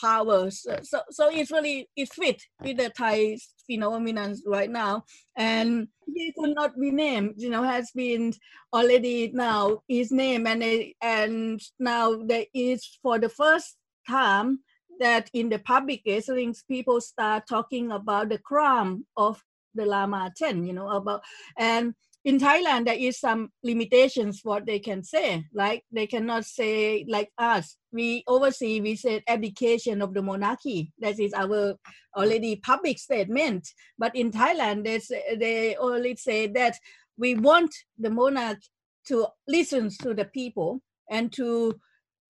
uh, 0.03 0.07
powers. 0.07 0.67
So, 0.83 1.01
so 1.11 1.31
it's 1.31 1.51
really 1.51 1.89
it 1.97 2.13
fit 2.13 2.43
with 2.63 2.77
the 2.77 2.91
Thai 2.91 3.39
phenomenon 3.67 4.37
right 4.47 4.71
now, 4.71 5.05
and 5.37 5.89
he 6.07 6.33
could 6.39 6.55
not 6.55 6.79
be 6.79 6.91
named. 6.91 7.35
You 7.37 7.51
know, 7.51 7.63
has 7.63 7.91
been 7.95 8.33
already 8.73 9.31
now 9.33 9.83
his 9.89 10.11
name, 10.13 10.47
and 10.47 10.63
and 11.03 11.61
now 11.79 12.23
there 12.23 12.47
is 12.55 12.99
for 13.03 13.19
the 13.19 13.29
first 13.29 13.77
time 14.09 14.61
that 15.01 15.31
in 15.33 15.49
the 15.49 15.59
public 15.61 16.05
gatherings 16.05 16.65
people 16.67 17.01
start 17.01 17.45
talking 17.49 17.93
about 17.93 18.29
the 18.29 18.39
crime 18.39 19.07
of 19.17 19.43
the 19.75 19.87
Lama 19.87 20.33
10, 20.37 20.65
you 20.65 20.73
know, 20.73 20.89
about 20.89 21.23
and 21.57 21.95
in 22.29 22.39
Thailand, 22.39 22.85
there 22.85 22.95
is 22.95 23.19
some 23.19 23.51
limitations 23.63 24.41
what 24.43 24.67
they 24.67 24.81
can 24.81 25.03
say. 25.03 25.47
Like 25.55 25.85
they 25.91 26.07
cannot 26.07 26.45
say 26.45 27.07
like 27.09 27.31
us. 27.39 27.79
We 27.91 28.23
oversee 28.27 28.83
we 28.83 28.97
said 28.97 29.23
abdication 29.27 30.03
of 30.03 30.13
the 30.13 30.21
monarchy. 30.21 30.93
That 30.99 31.19
is 31.19 31.33
our 31.33 31.77
already 32.15 32.57
public 32.57 32.99
statement. 32.99 33.67
But 33.99 34.15
in 34.15 34.31
Thailand, 34.31 34.85
they 34.85 35.01
they 35.37 35.77
only 35.77 36.17
say 36.17 36.49
that 36.49 36.77
we 37.17 37.35
want 37.35 37.75
the 37.99 38.11
monarch 38.11 38.61
to 39.07 39.29
listen 39.47 39.89
to 40.03 40.13
the 40.13 40.27
people 40.27 40.83
and 41.11 41.33
to 41.33 41.81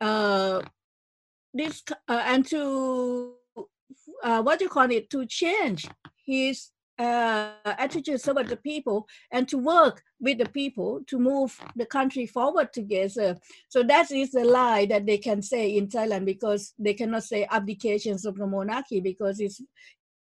uh, 0.01 0.63
this 1.53 1.83
uh, 2.07 2.23
and 2.25 2.47
to 2.51 3.35
uh, 4.23 4.43
what 4.43 4.61
you 4.61 4.69
call 4.69 4.93
it 4.93 5.11
to 5.11 5.27
change 5.27 5.89
his 6.25 6.71
uh, 6.99 7.53
attitude 7.65 8.21
toward 8.23 8.49
the 8.49 8.57
people 8.57 9.07
and 9.33 9.49
to 9.49 9.59
work 9.59 10.03
with 10.21 10.39
the 10.39 10.49
people 10.49 11.01
to 11.07 11.19
move 11.19 11.59
the 11.77 11.87
country 11.87 12.27
forward 12.27 12.73
together. 12.73 13.37
So 13.69 13.83
that 13.85 14.11
is 14.11 14.33
the 14.33 14.45
lie 14.45 14.87
that 14.87 15.07
they 15.07 15.19
can 15.19 15.43
say 15.43 15.77
in 15.77 15.89
Thailand 15.89 16.25
because 16.25 16.75
they 16.79 16.95
cannot 16.95 17.25
say 17.25 17.47
abdications 17.51 18.25
of 18.25 18.37
the 18.37 18.47
monarchy 18.47 19.01
because 19.01 19.41
it's 19.41 19.61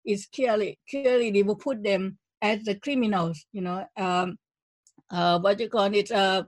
it's 0.04 0.26
clearly 0.26 0.78
clearly 0.88 1.30
they 1.30 1.42
will 1.42 1.56
put 1.56 1.82
them 1.82 2.18
as 2.40 2.62
the 2.64 2.76
criminals. 2.76 3.46
You 3.52 3.62
know, 3.62 3.86
um, 3.96 4.38
uh, 5.10 5.38
what 5.40 5.60
you 5.60 5.68
call 5.68 5.92
it? 5.94 6.10
Uh, 6.10 6.44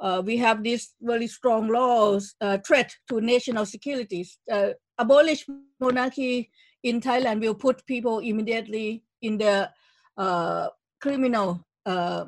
uh, 0.00 0.20
we 0.24 0.36
have 0.36 0.62
these 0.64 0.94
very 1.00 1.28
strong 1.28 1.68
laws 1.68 2.34
uh, 2.40 2.58
threat 2.66 2.92
to 3.08 3.20
national 3.20 3.64
security. 3.64 4.26
Uh, 4.50 4.70
abolish 4.98 5.46
monarchy 5.80 6.50
in 6.82 7.00
Thailand 7.00 7.40
will 7.40 7.54
put 7.54 7.86
people 7.86 8.18
immediately 8.18 9.04
in 9.22 9.38
the 9.38 9.70
uh, 10.16 10.68
criminal 11.00 11.64
uh, 11.86 12.26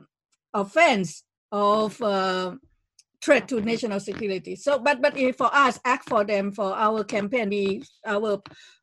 offense 0.52 1.24
of 1.52 2.00
uh, 2.02 2.54
threat 3.22 3.48
to 3.48 3.60
national 3.60 4.00
security. 4.00 4.56
So, 4.56 4.78
but 4.78 5.02
but 5.02 5.18
for 5.36 5.50
us, 5.52 5.78
Act4Dem 5.86 6.54
for 6.54 6.74
our 6.74 7.04
campaign, 7.04 7.50
we 7.50 7.82
our 8.06 8.42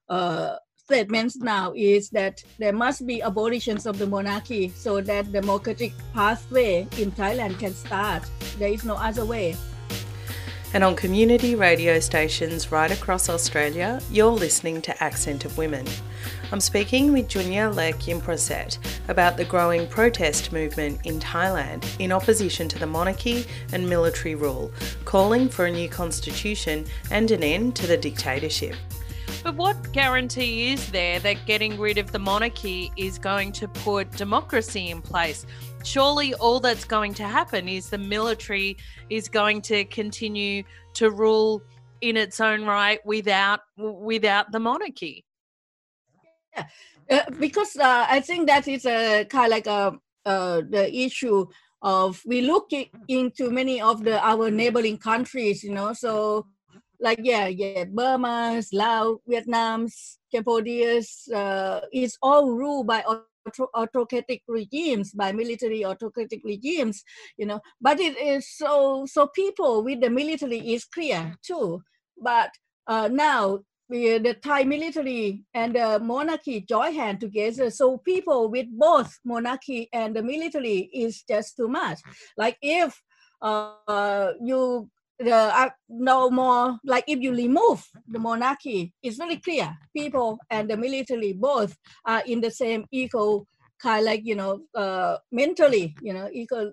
uh, 0.09 0.55
statements 0.75 1.37
now 1.37 1.73
is 1.75 2.09
that 2.09 2.43
there 2.57 2.73
must 2.73 3.07
be 3.07 3.21
abolitions 3.21 3.85
of 3.85 3.97
the 3.97 4.07
monarchy 4.07 4.69
so 4.75 4.99
that 5.01 5.31
democratic 5.31 5.93
pathway 6.13 6.87
in 6.97 7.11
Thailand 7.11 7.59
can 7.59 7.73
start. 7.73 8.23
There 8.57 8.67
is 8.71 8.83
no 8.83 8.95
other 8.95 9.23
way. 9.25 9.55
And 10.73 10.83
on 10.83 10.95
community 10.95 11.55
radio 11.55 11.99
stations 11.99 12.71
right 12.71 12.91
across 12.91 13.29
Australia, 13.29 14.01
you're 14.09 14.31
listening 14.31 14.81
to 14.83 15.03
Accent 15.03 15.43
of 15.43 15.57
Women. 15.57 15.85
I'm 16.51 16.59
speaking 16.59 17.13
with 17.13 17.29
Junya 17.29 17.73
Lek 17.73 18.07
about 19.07 19.37
the 19.37 19.45
growing 19.45 19.87
protest 19.87 20.51
movement 20.51 20.99
in 21.05 21.19
Thailand 21.19 21.85
in 21.99 22.11
opposition 22.11 22.67
to 22.67 22.79
the 22.79 22.85
monarchy 22.85 23.45
and 23.71 23.89
military 23.89 24.35
rule, 24.35 24.71
calling 25.05 25.47
for 25.47 25.65
a 25.65 25.71
new 25.71 25.87
constitution 25.87 26.85
and 27.09 27.31
an 27.31 27.43
end 27.43 27.75
to 27.77 27.87
the 27.87 27.95
dictatorship. 27.95 28.75
But 29.43 29.55
what 29.55 29.93
guarantee 29.93 30.73
is 30.73 30.91
there 30.91 31.19
that 31.19 31.45
getting 31.45 31.79
rid 31.79 31.97
of 31.97 32.11
the 32.11 32.19
monarchy 32.19 32.91
is 32.97 33.17
going 33.17 33.53
to 33.53 33.67
put 33.67 34.11
democracy 34.11 34.89
in 34.89 35.01
place? 35.01 35.45
surely 35.83 36.33
all 36.35 36.59
that's 36.59 36.85
going 36.85 37.13
to 37.15 37.23
happen 37.23 37.67
is 37.67 37.89
the 37.89 37.97
military 37.97 38.77
is 39.09 39.27
going 39.27 39.61
to 39.61 39.83
continue 39.85 40.63
to 40.93 41.09
rule 41.09 41.61
in 42.01 42.17
its 42.17 42.39
own 42.39 42.65
right 42.65 42.99
without 43.05 43.61
without 43.77 44.51
the 44.51 44.59
monarchy 44.59 45.25
yeah. 46.55 46.65
Uh, 47.09 47.29
because 47.39 47.75
uh, 47.77 48.05
i 48.09 48.19
think 48.19 48.47
that 48.47 48.67
is 48.67 48.85
a 48.85 49.25
kind 49.25 49.45
of 49.45 49.51
like 49.51 49.67
a 49.67 49.99
uh, 50.25 50.61
the 50.69 50.95
issue 50.95 51.45
of 51.81 52.21
we 52.25 52.41
look 52.41 52.69
into 53.07 53.49
many 53.49 53.81
of 53.81 54.03
the 54.03 54.19
our 54.23 54.51
neighboring 54.51 54.97
countries 54.97 55.63
you 55.63 55.73
know 55.73 55.93
so 55.93 56.45
like 56.99 57.19
yeah 57.23 57.47
yeah 57.47 57.85
burma 57.85 58.61
laos 58.71 59.17
vietnam 59.27 59.87
cambodia 60.31 61.01
uh, 61.33 61.81
is 61.91 62.17
all 62.21 62.51
ruled 62.51 62.85
by 62.85 63.03
autocratic 63.73 64.43
regimes 64.47 65.11
by 65.11 65.31
military 65.31 65.83
autocratic 65.83 66.41
regimes 66.45 67.03
you 67.37 67.45
know. 67.45 67.59
But 67.79 67.99
it 67.99 68.17
is 68.17 68.47
so 68.47 69.05
so 69.05 69.27
people 69.27 69.83
with 69.83 70.01
the 70.01 70.09
military 70.09 70.73
is 70.73 70.85
clear 70.85 71.35
too. 71.41 71.81
But 72.21 72.51
uh, 72.87 73.09
now 73.11 73.59
the, 73.91 74.17
the 74.19 74.33
Thai 74.33 74.63
military 74.63 75.43
and 75.53 75.75
the 75.75 75.99
monarchy 75.99 76.61
join 76.61 76.95
hand 76.95 77.19
together. 77.19 77.69
So 77.69 77.97
people 77.97 78.49
with 78.49 78.67
both 78.71 79.19
monarchy 79.25 79.89
and 79.91 80.15
the 80.15 80.23
military 80.23 80.89
is 80.93 81.23
just 81.27 81.57
too 81.57 81.67
much. 81.67 81.99
Like 82.37 82.57
if 82.61 82.99
uh, 83.41 84.31
you 84.41 84.89
the 85.19 85.35
uh, 85.35 85.69
no 85.89 86.29
more 86.29 86.79
like 86.83 87.03
if 87.07 87.19
you 87.19 87.31
remove 87.31 87.85
the 88.07 88.17
monarchy 88.17 88.91
it's 89.03 89.17
very 89.17 89.37
clear 89.37 89.77
people 89.95 90.39
and 90.49 90.67
the 90.67 90.75
military 90.75 91.33
both 91.33 91.75
are 92.05 92.23
in 92.25 92.41
the 92.41 92.49
same 92.49 92.85
equal 92.91 93.45
kind 93.79 94.05
like 94.05 94.21
you 94.23 94.35
know 94.35 94.61
uh, 94.73 95.17
mentally 95.31 95.95
you 96.01 96.13
know 96.13 96.27
equal 96.33 96.71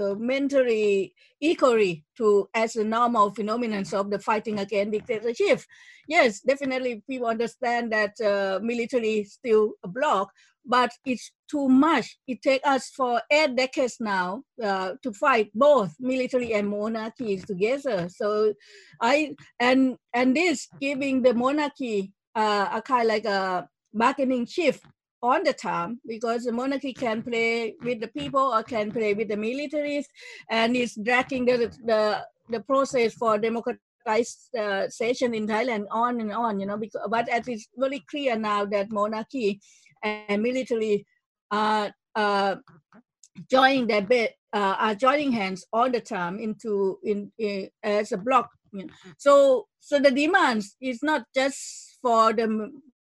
uh, 0.00 0.14
mentally 0.14 1.14
equally 1.40 2.04
to 2.16 2.48
as 2.54 2.76
a 2.76 2.84
normal 2.84 3.30
phenomenon 3.30 3.84
of 3.92 4.10
the 4.10 4.18
fighting 4.18 4.58
against 4.58 4.92
dictatorship. 4.92 5.60
Yes, 6.08 6.40
definitely 6.40 7.02
people 7.08 7.26
understand 7.26 7.92
that 7.92 8.20
uh, 8.20 8.60
military 8.62 9.24
still 9.24 9.72
a 9.82 9.88
block, 9.88 10.30
but 10.64 10.90
it's 11.04 11.32
too 11.50 11.68
much. 11.68 12.18
It 12.26 12.42
takes 12.42 12.66
us 12.66 12.90
for 12.90 13.22
eight 13.30 13.56
decades 13.56 13.96
now 14.00 14.42
uh, 14.62 14.92
to 15.02 15.12
fight 15.12 15.50
both 15.54 15.94
military 15.98 16.52
and 16.54 16.68
monarchy 16.68 17.38
together. 17.38 18.08
So 18.08 18.54
I 19.00 19.34
and 19.58 19.96
and 20.12 20.36
this 20.36 20.68
giving 20.80 21.22
the 21.22 21.34
monarchy 21.34 22.12
uh, 22.34 22.68
a 22.72 22.82
kind 22.82 23.02
of 23.02 23.08
like 23.08 23.24
a 23.24 23.68
bargaining 23.92 24.46
chip 24.46 24.76
on 25.22 25.42
the 25.44 25.52
time 25.52 26.00
because 26.06 26.44
the 26.44 26.52
monarchy 26.52 26.92
can 26.92 27.22
play 27.22 27.74
with 27.82 28.00
the 28.00 28.08
people 28.08 28.40
or 28.40 28.62
can 28.62 28.90
play 28.92 29.14
with 29.14 29.28
the 29.28 29.36
militaries 29.36 30.04
and 30.50 30.76
it's 30.76 30.94
dragging 30.96 31.44
the 31.44 31.72
the, 31.84 32.24
the 32.50 32.60
process 32.60 33.14
for 33.14 33.38
democratization 33.38 35.34
in 35.34 35.46
Thailand 35.46 35.86
on 35.90 36.20
and 36.20 36.32
on, 36.32 36.60
you 36.60 36.66
know, 36.66 36.76
because, 36.76 37.00
but 37.10 37.28
it 37.28 37.48
is 37.48 37.68
very 37.76 38.04
clear 38.10 38.36
now 38.36 38.64
that 38.66 38.90
monarchy 38.90 39.60
and 40.02 40.42
military 40.42 41.06
are 41.50 41.92
uh, 42.14 42.56
joining 43.50 43.86
their 43.86 44.02
bit, 44.02 44.34
uh, 44.52 44.76
are 44.78 44.94
joining 44.94 45.32
hands 45.32 45.66
all 45.72 45.90
the 45.90 46.00
time 46.00 46.38
into 46.38 46.98
in, 47.02 47.32
in 47.38 47.68
as 47.82 48.12
a 48.12 48.18
block. 48.18 48.50
So 49.18 49.66
so 49.80 49.98
the 49.98 50.10
demands 50.10 50.76
is 50.80 51.02
not 51.02 51.22
just 51.34 51.98
for 52.02 52.32
the 52.32 52.70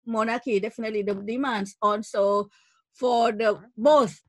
monarchy. 0.08 0.60
Definitely 0.60 1.04
the 1.04 1.16
demands 1.16 1.76
also 1.82 2.50
for 2.94 3.32
the 3.32 3.60
both 3.78 4.20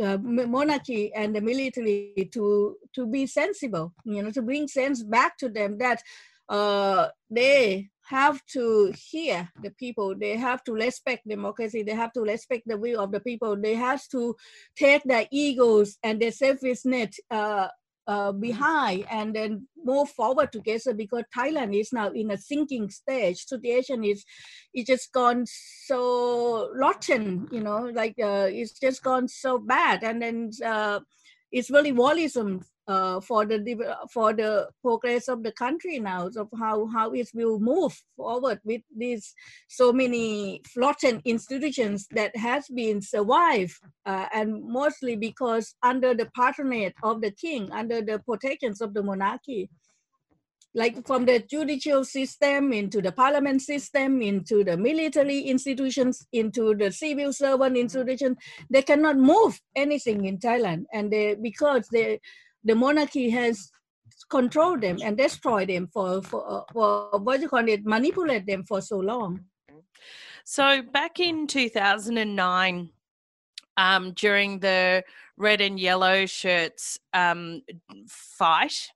uh, 0.00 0.18
monarchy 0.18 1.12
and 1.14 1.34
the 1.34 1.40
military 1.40 2.28
to 2.32 2.76
to 2.94 3.06
be 3.06 3.26
sensible. 3.26 3.94
You 4.04 4.22
know, 4.22 4.30
to 4.30 4.42
bring 4.42 4.68
sense 4.68 5.02
back 5.02 5.36
to 5.38 5.48
them 5.48 5.78
that 5.78 6.02
uh, 6.48 7.08
they 7.30 7.90
have 8.08 8.40
to 8.46 8.92
hear 8.96 9.48
the 9.62 9.70
people 9.72 10.14
they 10.18 10.34
have 10.36 10.64
to 10.64 10.72
respect 10.72 11.28
democracy 11.28 11.82
they 11.82 11.92
have 11.92 12.12
to 12.12 12.22
respect 12.22 12.62
the 12.66 12.76
will 12.76 13.00
of 13.00 13.12
the 13.12 13.20
people 13.20 13.54
they 13.54 13.74
have 13.74 14.00
to 14.08 14.34
take 14.74 15.02
their 15.04 15.26
egos 15.30 15.98
and 16.02 16.20
their 16.20 16.32
selfishness 16.32 17.20
uh, 17.30 17.68
uh, 18.08 18.32
behind 18.32 19.04
and 19.10 19.36
then 19.36 19.68
move 19.84 20.08
forward 20.08 20.50
together 20.50 20.94
because 20.94 21.24
Thailand 21.36 21.78
is 21.78 21.92
now 21.92 22.10
in 22.10 22.30
a 22.30 22.38
sinking 22.38 22.88
stage. 22.90 23.44
Situation 23.44 24.02
is 24.02 24.24
it's 24.72 24.88
just 24.88 25.12
gone 25.12 25.44
so 25.84 26.70
rotten, 26.74 27.46
you 27.52 27.60
know, 27.60 27.90
like 27.94 28.16
uh, 28.22 28.48
it's 28.50 28.72
just 28.80 29.02
gone 29.02 29.28
so 29.28 29.58
bad, 29.58 30.02
and 30.02 30.22
then 30.22 30.50
uh, 30.64 31.00
it's 31.50 31.70
really 31.70 31.92
volism 31.92 32.62
uh, 32.88 33.20
for 33.20 33.44
the 33.44 33.96
for 34.10 34.32
the 34.32 34.68
progress 34.82 35.28
of 35.28 35.42
the 35.42 35.52
country 35.52 35.98
now 35.98 36.26
of 36.36 36.48
how 36.58 36.86
how 36.86 37.12
it 37.12 37.28
will 37.34 37.58
move 37.60 37.92
forward 38.16 38.58
with 38.64 38.80
these 38.96 39.34
so 39.68 39.92
many 39.92 40.62
flourishing 40.66 41.20
institutions 41.24 42.06
that 42.10 42.34
has 42.34 42.66
been 42.68 43.02
survived 43.02 43.74
uh, 44.06 44.26
and 44.32 44.64
mostly 44.64 45.16
because 45.16 45.74
under 45.82 46.14
the 46.14 46.30
patronage 46.34 46.94
of 47.02 47.20
the 47.20 47.30
king 47.30 47.70
under 47.72 48.00
the 48.00 48.18
protections 48.20 48.80
of 48.80 48.94
the 48.94 49.02
monarchy 49.02 49.68
like 50.78 51.06
from 51.06 51.24
the 51.26 51.40
judicial 51.40 52.04
system 52.04 52.72
into 52.72 53.02
the 53.02 53.10
parliament 53.10 53.60
system 53.60 54.22
into 54.22 54.62
the 54.62 54.76
military 54.76 55.40
institutions 55.40 56.26
into 56.32 56.74
the 56.74 56.90
civil 56.90 57.32
servant 57.32 57.76
institution 57.76 58.36
they 58.70 58.82
cannot 58.82 59.16
move 59.16 59.60
anything 59.74 60.24
in 60.24 60.38
thailand. 60.38 60.84
And 60.92 61.12
they 61.12 61.34
because 61.34 61.88
they 61.88 62.20
the 62.64 62.74
monarchy 62.74 63.30
has 63.30 63.70
controlled 64.30 64.82
them 64.82 64.98
and 65.02 65.16
destroyed 65.16 65.68
them 65.68 65.88
for 65.92 66.22
for, 66.22 66.64
for 66.72 67.18
what 67.18 67.40
you 67.40 67.48
call 67.48 67.68
it? 67.68 67.84
Manipulate 67.84 68.46
them 68.46 68.64
for 68.64 68.80
so 68.80 68.98
long. 68.98 69.44
So 70.44 70.82
back 70.82 71.20
in 71.20 71.46
2009 71.46 72.90
um, 73.76 74.12
during 74.12 74.60
the 74.60 75.04
red 75.36 75.60
and 75.60 75.78
yellow 75.78 76.26
shirts 76.26 76.98
um, 77.12 77.62
fight 78.08 78.90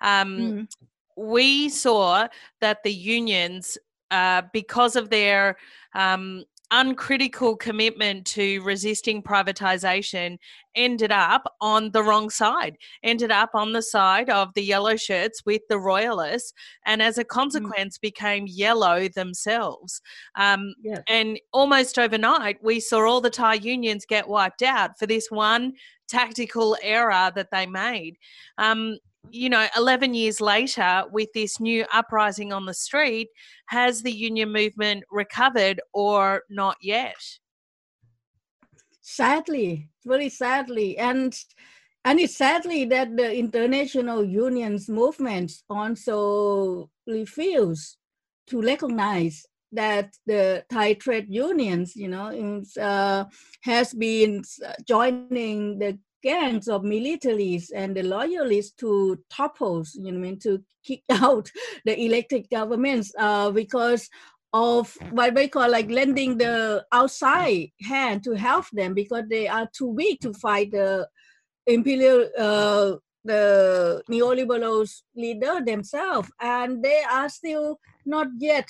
um, 0.00 0.38
mm 0.38 0.68
we 1.16 1.68
saw 1.68 2.28
that 2.60 2.82
the 2.82 2.92
unions, 2.92 3.78
uh, 4.10 4.42
because 4.52 4.96
of 4.96 5.10
their 5.10 5.56
um, 5.94 6.44
uncritical 6.70 7.56
commitment 7.56 8.26
to 8.26 8.60
resisting 8.62 9.22
privatization 9.22 10.36
ended 10.74 11.12
up 11.12 11.44
on 11.60 11.90
the 11.92 12.02
wrong 12.02 12.28
side, 12.28 12.76
ended 13.02 13.30
up 13.30 13.50
on 13.54 13.72
the 13.72 13.82
side 13.82 14.28
of 14.30 14.52
the 14.54 14.62
yellow 14.62 14.96
shirts 14.96 15.42
with 15.46 15.62
the 15.68 15.78
royalists, 15.78 16.52
and 16.84 17.00
as 17.00 17.18
a 17.18 17.24
mm. 17.24 17.28
consequence, 17.28 17.98
mm. 17.98 18.02
became 18.02 18.44
yellow 18.48 19.08
themselves. 19.08 20.00
Um, 20.34 20.74
yes. 20.82 21.02
And 21.08 21.38
almost 21.52 21.98
overnight, 21.98 22.58
we 22.62 22.80
saw 22.80 23.06
all 23.06 23.20
the 23.20 23.30
Thai 23.30 23.54
unions 23.54 24.04
get 24.04 24.28
wiped 24.28 24.62
out 24.62 24.98
for 24.98 25.06
this 25.06 25.30
one 25.30 25.74
tactical 26.08 26.76
error 26.82 27.32
that 27.34 27.48
they 27.52 27.66
made. 27.66 28.16
Um, 28.58 28.98
you 29.30 29.48
know, 29.48 29.66
11 29.76 30.14
years 30.14 30.40
later, 30.40 31.04
with 31.10 31.28
this 31.34 31.60
new 31.60 31.84
uprising 31.92 32.52
on 32.52 32.66
the 32.66 32.74
street, 32.74 33.28
has 33.66 34.02
the 34.02 34.12
union 34.12 34.52
movement 34.52 35.04
recovered 35.10 35.80
or 35.92 36.42
not 36.48 36.76
yet? 36.80 37.16
Sadly, 39.00 39.88
very 40.04 40.28
sadly. 40.28 40.98
And 40.98 41.34
and 42.04 42.20
it's 42.20 42.36
sadly 42.36 42.84
that 42.86 43.16
the 43.16 43.36
international 43.36 44.24
unions 44.24 44.88
movements 44.88 45.64
also 45.68 46.88
refuse 47.06 47.96
to 48.46 48.62
recognize 48.62 49.44
that 49.72 50.14
the 50.24 50.64
Thai 50.70 50.94
trade 50.94 51.26
unions, 51.28 51.96
you 51.96 52.08
know, 52.08 52.62
uh, 52.80 53.24
has 53.62 53.92
been 53.92 54.42
joining 54.86 55.78
the 55.78 55.98
gangs 56.22 56.68
of 56.68 56.82
militaries 56.82 57.66
and 57.74 57.96
the 57.96 58.02
loyalists 58.02 58.72
to 58.78 59.18
topple, 59.30 59.84
you 59.94 60.12
know, 60.12 60.18
I 60.18 60.20
mean, 60.20 60.38
to 60.40 60.62
kick 60.84 61.02
out 61.10 61.50
the 61.84 62.00
elected 62.00 62.48
governments 62.50 63.12
uh, 63.18 63.50
because 63.50 64.08
of 64.52 64.96
what 65.10 65.34
we 65.34 65.48
call 65.48 65.70
like 65.70 65.90
lending 65.90 66.38
the 66.38 66.84
outside 66.92 67.68
hand 67.82 68.24
to 68.24 68.32
help 68.32 68.64
them 68.72 68.94
because 68.94 69.24
they 69.28 69.46
are 69.48 69.68
too 69.76 69.88
weak 69.88 70.20
to 70.20 70.32
fight 70.32 70.70
the 70.70 71.06
imperial 71.66 72.28
uh, 72.38 72.96
the 73.24 74.02
neoliberal 74.10 74.88
leader 75.14 75.60
themselves. 75.64 76.30
And 76.40 76.82
they 76.82 77.02
are 77.10 77.28
still 77.28 77.78
not 78.04 78.28
yet 78.38 78.68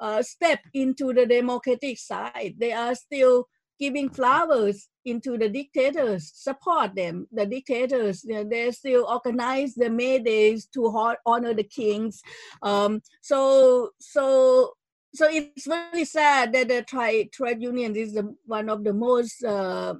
uh, 0.00 0.22
step 0.22 0.60
into 0.72 1.12
the 1.12 1.26
democratic 1.26 1.98
side. 1.98 2.54
They 2.58 2.72
are 2.72 2.94
still 2.94 3.48
giving 3.78 4.08
flowers 4.08 4.88
into 5.04 5.38
the 5.38 5.48
dictators, 5.48 6.32
support 6.34 6.94
them. 6.94 7.26
The 7.32 7.46
dictators, 7.46 8.22
they 8.22 8.70
still 8.72 9.06
organize 9.08 9.74
the 9.74 9.90
May 9.90 10.18
Days 10.18 10.66
to 10.74 11.14
honor 11.24 11.54
the 11.54 11.64
kings. 11.64 12.22
Um, 12.62 13.00
so, 13.20 13.90
so, 14.00 14.72
so 15.14 15.28
it's 15.30 15.66
very 15.66 16.04
sad 16.04 16.52
that 16.52 16.68
the 16.68 16.82
trade 16.82 17.32
trade 17.32 17.62
union 17.62 17.94
is 17.96 18.14
the, 18.14 18.34
one 18.44 18.68
of 18.68 18.84
the 18.84 18.92
most 18.92 19.44
uh, 19.44 19.94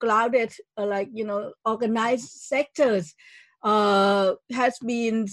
clouded, 0.00 0.52
uh, 0.78 0.86
like 0.86 1.08
you 1.12 1.24
know, 1.24 1.52
organized 1.64 2.30
sectors. 2.30 3.14
Uh, 3.62 4.34
has 4.52 4.78
been 4.80 5.26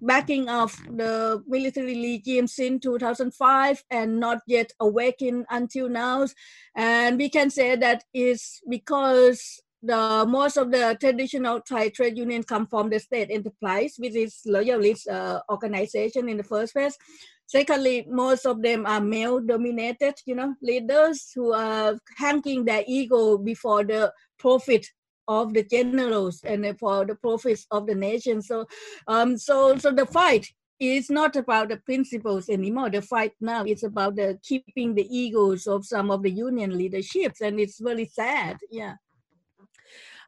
backing 0.00 0.48
of 0.48 0.76
the 0.88 1.42
military 1.46 1.94
regime 2.00 2.46
since 2.46 2.82
2005 2.82 3.84
and 3.90 4.18
not 4.20 4.38
yet 4.46 4.72
awakened 4.80 5.46
until 5.50 5.88
now. 5.88 6.26
And 6.74 7.18
we 7.18 7.28
can 7.28 7.50
say 7.50 7.76
that 7.76 8.04
is 8.14 8.60
because 8.68 9.60
the 9.82 10.26
most 10.28 10.56
of 10.56 10.70
the 10.70 10.96
traditional 11.00 11.60
Thai 11.60 11.88
trade 11.88 12.18
union 12.18 12.42
come 12.42 12.66
from 12.66 12.90
the 12.90 12.98
state 12.98 13.30
enterprise, 13.30 13.94
which 13.98 14.14
is 14.14 14.40
loyalist 14.44 15.08
uh, 15.08 15.40
organization 15.50 16.28
in 16.28 16.36
the 16.36 16.42
first 16.44 16.74
place. 16.74 16.98
Secondly, 17.46 18.06
most 18.08 18.46
of 18.46 18.62
them 18.62 18.86
are 18.86 19.00
male 19.00 19.40
dominated, 19.40 20.14
you 20.24 20.36
know, 20.36 20.54
leaders 20.62 21.32
who 21.34 21.52
are 21.52 21.98
hanging 22.16 22.64
their 22.64 22.84
ego 22.86 23.38
before 23.38 23.82
the 23.84 24.12
profit 24.38 24.86
of 25.30 25.54
the 25.54 25.62
generals 25.62 26.42
and 26.42 26.66
for 26.78 27.06
the 27.06 27.14
profits 27.14 27.64
of 27.70 27.86
the 27.86 27.94
nation. 27.94 28.42
So, 28.42 28.66
um, 29.06 29.38
so, 29.38 29.76
so 29.78 29.92
the 29.92 30.04
fight 30.04 30.48
is 30.80 31.08
not 31.08 31.36
about 31.36 31.68
the 31.68 31.76
principles 31.76 32.48
anymore. 32.48 32.90
The 32.90 33.02
fight 33.02 33.32
now 33.40 33.64
is 33.64 33.84
about 33.84 34.16
the 34.16 34.38
keeping 34.42 34.94
the 34.94 35.06
egos 35.08 35.68
of 35.68 35.86
some 35.86 36.10
of 36.10 36.22
the 36.22 36.30
union 36.30 36.76
leaderships, 36.76 37.42
and 37.42 37.60
it's 37.60 37.80
really 37.80 38.06
sad. 38.06 38.56
Yeah. 38.70 38.94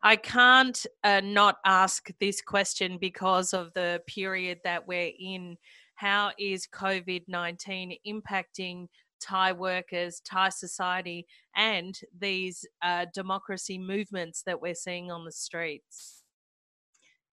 I 0.04 0.16
can't 0.16 0.84
uh, 1.02 1.20
not 1.24 1.56
ask 1.64 2.10
this 2.20 2.40
question 2.40 2.98
because 3.00 3.52
of 3.52 3.72
the 3.74 4.02
period 4.06 4.58
that 4.64 4.86
we're 4.86 5.12
in. 5.18 5.56
How 5.94 6.32
is 6.38 6.66
COVID 6.66 7.22
19 7.28 7.96
impacting 8.06 8.88
Thai 9.22 9.52
workers, 9.52 10.20
Thai 10.24 10.48
society, 10.50 11.26
and 11.56 11.98
these 12.18 12.66
uh, 12.82 13.06
democracy 13.14 13.78
movements 13.78 14.42
that 14.46 14.60
we're 14.60 14.74
seeing 14.74 15.10
on 15.10 15.24
the 15.24 15.32
streets? 15.32 16.22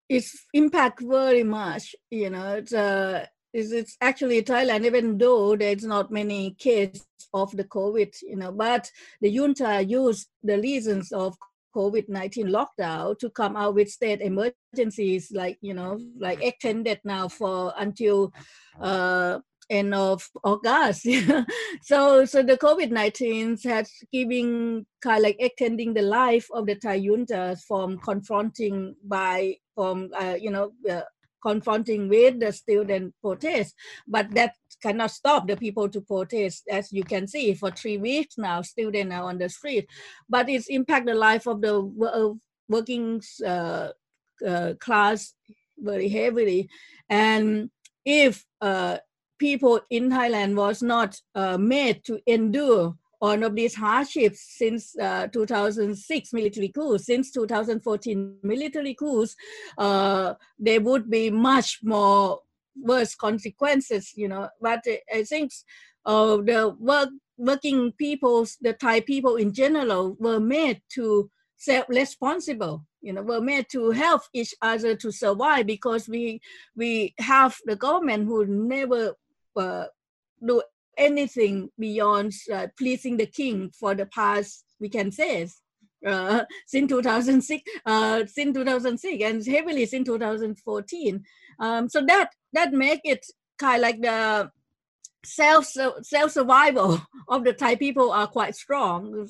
It's 0.08 0.46
impact 0.54 1.02
very 1.02 1.44
much. 1.44 1.96
You 2.10 2.30
know, 2.30 2.56
it's, 2.56 2.74
uh, 2.74 3.26
it's, 3.54 3.72
it's 3.72 3.98
actually 4.02 4.42
Thailand, 4.44 4.86
even 4.86 5.18
though 5.18 5.56
there's 5.56 5.84
not 5.84 6.12
many 6.12 6.52
cases 6.52 7.06
of 7.34 7.56
the 7.56 7.64
COVID, 7.64 8.16
you 8.24 8.36
know, 8.36 8.52
but 8.52 8.92
the 9.22 9.30
junta 9.30 9.84
used 9.84 10.28
the 10.44 10.60
reasons 10.60 11.12
of 11.12 11.38
COVID-19 11.76 12.50
lockdown 12.50 13.18
to 13.20 13.30
come 13.30 13.56
out 13.56 13.76
with 13.76 13.90
state 13.90 14.22
emergencies 14.22 15.32
like, 15.32 15.58
you 15.62 15.74
know, 15.74 16.00
like 16.18 16.42
extended 16.44 17.00
now 17.04 17.28
for 17.28 17.74
until 17.78 18.34
uh, 18.82 19.40
end 19.70 19.94
of 19.94 20.28
August. 20.44 21.04
so 21.82 22.26
so 22.26 22.44
the 22.44 22.58
COVID-19 22.58 23.64
has 23.66 23.92
giving 24.12 24.86
kind 25.02 25.18
of 25.18 25.24
like 25.24 25.38
extending 25.40 25.94
the 25.94 26.02
life 26.02 26.48
of 26.52 26.66
the 26.66 26.76
Thai 26.76 26.96
junta 26.96 27.58
from 27.68 27.98
confronting 28.00 28.96
by 29.06 29.56
from 29.76 30.10
uh, 30.20 30.36
you 30.40 30.52
know 30.52 30.72
uh, 30.90 31.02
confronting 31.42 32.10
with 32.10 32.40
the 32.40 32.52
student 32.52 33.14
protest, 33.22 33.76
but 34.08 34.30
that 34.32 34.56
cannot 34.82 35.12
stop 35.12 35.48
the 35.48 35.56
people 35.56 35.90
to 35.90 36.02
protest. 36.02 36.64
As 36.70 36.92
you 36.92 37.04
can 37.04 37.28
see, 37.28 37.54
for 37.54 37.72
three 37.72 37.98
weeks 37.98 38.38
now, 38.38 38.62
students 38.62 39.14
are 39.14 39.24
on 39.24 39.38
the 39.38 39.50
street, 39.50 39.88
but 40.28 40.50
it's 40.50 40.68
impact 40.68 41.06
the 41.06 41.16
life 41.16 41.48
of 41.48 41.62
the 41.62 41.80
uh, 41.80 42.34
working 42.68 43.22
uh, 43.46 43.90
uh, 44.46 44.74
class 44.80 45.34
very 45.78 46.10
heavily, 46.10 46.70
and 47.10 47.70
if 48.06 48.44
uh, 48.62 48.98
people 49.40 49.80
in 49.90 50.10
Thailand 50.10 50.56
was 50.56 50.84
not 50.84 51.20
uh, 51.34 51.58
made 51.58 52.04
to 52.06 52.20
endure 52.28 52.96
all 53.22 53.44
of 53.44 53.56
these 53.56 53.76
hardships 53.76 54.56
since 54.58 54.98
uh, 54.98 55.28
2006 55.28 56.34
military 56.34 56.70
coup. 56.70 56.98
Since 56.98 57.32
2014 57.32 58.38
military 58.44 58.94
coups, 58.94 59.36
uh, 59.78 60.36
there 60.58 60.82
would 60.82 61.10
be 61.10 61.30
much 61.30 61.80
more 61.84 62.40
worse 62.82 63.16
consequences, 63.16 64.14
you 64.16 64.28
know. 64.28 64.50
But 64.62 64.86
I 65.14 65.24
think 65.24 65.52
uh, 66.06 66.38
the 66.38 66.76
work, 66.80 67.10
working 67.38 67.92
peoples, 67.94 68.58
the 68.62 68.74
Thai 68.74 69.02
people 69.02 69.36
in 69.36 69.54
general, 69.54 70.16
were 70.20 70.40
made 70.40 70.82
to 70.96 71.30
self-responsible 71.58 72.86
you 73.02 73.14
know 73.14 73.22
were 73.22 73.42
made 73.42 73.68
to 73.70 73.92
help 73.92 74.22
each 74.34 74.54
other 74.62 74.96
to 74.96 75.12
survive 75.12 75.66
because 75.66 76.08
we 76.08 76.40
we 76.76 77.14
have 77.20 77.58
the 77.66 77.76
government 77.76 78.26
who 78.26 78.46
never 78.46 79.14
uh, 79.56 79.86
do 80.46 80.62
anything 80.98 81.70
beyond 81.80 82.34
uh, 82.54 82.68
pleasing 82.78 83.18
the 83.18 83.26
king 83.26 83.72
for 83.72 83.96
the 83.96 84.06
past, 84.06 84.66
we 84.80 84.90
can 84.90 85.12
say, 85.12 85.48
uh, 86.06 86.44
since 86.66 86.90
2006, 86.90 87.64
uh, 87.86 88.26
since 88.26 88.56
2006, 88.56 89.24
and 89.24 89.46
heavily 89.46 89.86
since 89.86 90.08
2014. 90.08 91.24
Um, 91.60 91.90
so 91.90 92.06
that 92.06 92.30
that 92.54 92.72
make 92.72 93.02
it 93.04 93.26
kind 93.58 93.76
of 93.76 93.82
like 93.82 94.02
the 94.02 94.52
self 95.26 95.66
self 95.66 96.32
survival 96.32 97.02
of 97.28 97.44
the 97.44 97.54
Thai 97.54 97.76
people 97.76 98.12
are 98.12 98.28
quite 98.28 98.56
strong. 98.56 99.28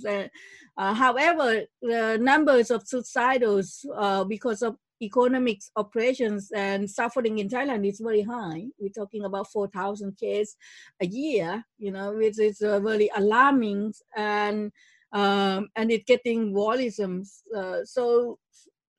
Uh, 0.77 0.93
however, 0.93 1.63
the 1.81 2.17
numbers 2.21 2.71
of 2.71 2.87
suicides 2.87 3.85
uh, 3.97 4.23
because 4.23 4.61
of 4.61 4.77
economic 5.01 5.61
operations 5.75 6.51
and 6.55 6.89
suffering 6.89 7.39
in 7.39 7.49
Thailand 7.49 7.87
is 7.87 7.99
very 7.99 8.21
high. 8.21 8.65
We're 8.79 8.89
talking 8.89 9.23
about 9.23 9.51
4,000 9.51 10.17
cases 10.17 10.55
a 11.01 11.05
year, 11.05 11.63
you 11.77 11.91
know, 11.91 12.13
which 12.13 12.39
is 12.39 12.61
uh, 12.61 12.79
very 12.79 13.09
alarming 13.15 13.93
and 14.15 14.71
um, 15.11 15.69
and 15.75 15.91
it's 15.91 16.05
getting 16.05 16.53
worrisome. 16.53 17.23
Uh, 17.55 17.83
so 17.83 18.37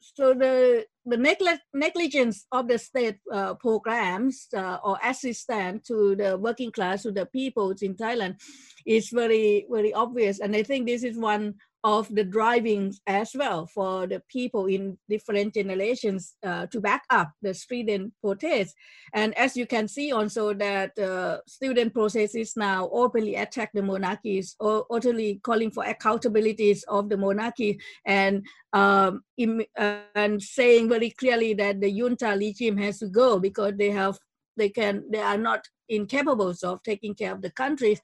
so 0.00 0.34
the 0.34 0.84
the 1.06 1.64
negligence 1.72 2.46
of 2.52 2.68
the 2.68 2.78
state 2.78 3.18
uh, 3.32 3.54
programs 3.54 4.48
uh, 4.56 4.78
or 4.84 4.98
assistance 5.04 5.86
to 5.86 6.14
the 6.16 6.36
working 6.36 6.70
class 6.70 7.02
to 7.02 7.12
the 7.12 7.26
people 7.26 7.72
in 7.80 7.94
Thailand 7.94 8.40
is 8.86 9.10
very 9.10 9.66
very 9.70 9.92
obvious 9.92 10.40
and 10.40 10.54
I 10.54 10.62
think 10.62 10.86
this 10.86 11.04
is 11.04 11.18
one 11.18 11.54
of 11.82 12.14
the 12.14 12.24
driving 12.24 12.94
as 13.06 13.32
well 13.34 13.66
for 13.66 14.06
the 14.06 14.22
people 14.28 14.66
in 14.66 14.98
different 15.08 15.54
generations 15.54 16.34
uh, 16.44 16.66
to 16.66 16.80
back 16.80 17.04
up 17.10 17.32
the 17.40 17.54
student 17.54 18.12
protest. 18.20 18.74
And 19.14 19.36
as 19.38 19.56
you 19.56 19.66
can 19.66 19.88
see 19.88 20.12
also 20.12 20.52
that 20.54 20.98
uh, 20.98 21.38
student 21.46 21.94
protest 21.94 22.36
is 22.36 22.56
now 22.56 22.90
openly 22.92 23.36
attack 23.36 23.70
the 23.72 23.82
monarchies 23.82 24.56
or 24.60 24.84
openly 24.90 25.40
calling 25.42 25.70
for 25.70 25.84
accountabilities 25.84 26.82
of 26.88 27.08
the 27.08 27.16
monarchy 27.16 27.80
and 28.04 28.44
um, 28.72 29.22
in, 29.38 29.64
uh, 29.78 30.00
and 30.14 30.42
saying 30.42 30.88
very 30.88 31.10
clearly 31.10 31.54
that 31.54 31.80
the 31.80 31.90
junta 31.90 32.36
regime 32.38 32.76
has 32.76 32.98
to 32.98 33.08
go 33.08 33.38
because 33.38 33.74
they 33.76 33.90
have 33.90 34.18
they 34.56 34.68
can 34.68 35.04
they 35.10 35.20
are 35.20 35.38
not 35.38 35.64
incapable 35.88 36.54
of 36.62 36.82
taking 36.82 37.14
care 37.14 37.32
of 37.32 37.40
the 37.40 37.50
country. 37.50 37.98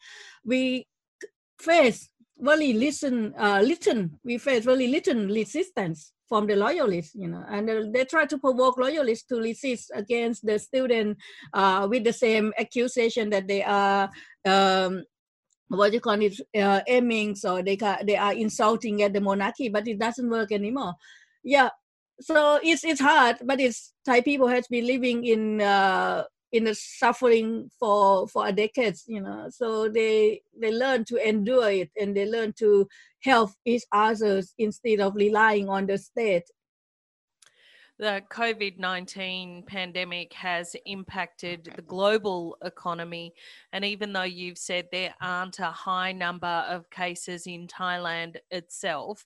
We 0.45 0.87
face 1.61 2.09
very 2.39 2.73
listen, 2.73 3.35
uh, 3.39 3.63
listen, 3.65 4.19
we 4.25 4.39
face 4.39 4.65
very 4.65 4.89
little 4.89 5.27
resistance 5.27 6.13
from 6.29 6.47
the 6.47 6.57
loyalists, 6.57 7.15
you 7.15 7.29
know, 7.29 7.45
and 7.49 7.71
uh, 7.71 7.83
they 7.93 8.05
try 8.05 8.27
to 8.27 8.39
provoke 8.39 8.79
loyalists 8.79 9.27
to 9.29 9.37
resist 9.37 9.91
against 9.95 10.45
the 10.45 10.59
student 10.59 11.17
uh, 11.53 11.87
with 11.89 12.05
the 12.05 12.13
same 12.13 12.53
accusation 12.59 13.31
that 13.31 13.47
they 13.47 13.63
are, 13.63 14.11
um, 14.45 15.05
what 15.69 15.93
you 15.93 16.01
call 16.01 16.21
it, 16.21 16.39
uh, 16.59 16.81
aiming, 16.87 17.37
so 17.37 17.63
they, 17.63 17.77
they 18.05 18.17
are 18.17 18.33
insulting 18.33 19.03
at 19.03 19.13
the 19.13 19.21
monarchy, 19.21 19.69
but 19.69 19.87
it 19.87 19.99
doesn't 19.99 20.29
work 20.29 20.51
anymore. 20.53 20.95
Yeah, 21.45 21.71
so 22.21 22.59
it's 22.63 22.85
it's 22.85 23.01
hard, 23.01 23.37
but 23.45 23.61
it's 23.61 23.93
Thai 24.05 24.21
people 24.21 24.49
has 24.49 24.67
been 24.69 24.87
living 24.87 25.25
in 25.25 25.61
uh, 25.61 26.25
in 26.53 26.65
the 26.65 26.75
suffering 26.75 27.71
for 27.79 28.29
for 28.29 28.47
a 28.47 28.53
decades 28.53 29.05
you 29.07 29.21
know 29.21 29.49
so 29.51 29.89
they 29.89 30.41
they 30.61 30.71
learn 30.73 31.05
to 31.05 31.17
endure 31.29 31.71
it 31.71 31.91
and 32.01 32.17
they 32.17 32.27
learn 32.27 32.53
to 32.53 32.87
help 33.21 33.51
each 33.65 33.83
others 33.93 34.55
instead 34.59 35.01
of 35.01 35.15
relying 35.15 35.69
on 35.69 35.87
the 35.87 35.99
state 35.99 36.45
the 37.99 38.23
COVID 38.31 38.79
19 38.79 39.63
pandemic 39.67 40.33
has 40.35 40.77
impacted 40.85 41.73
the 41.77 41.83
global 41.83 42.59
economy. 42.63 43.33
And 43.73 43.87
even 43.87 44.13
though 44.13 44.23
you've 44.23 44.59
said 44.59 44.89
there 44.93 45.15
aren't 45.21 45.61
a 45.61 45.71
high 45.71 46.13
number 46.13 46.47
of 46.47 46.91
cases 46.91 47.47
in 47.47 47.67
Thailand 47.67 48.37
itself, 48.51 49.25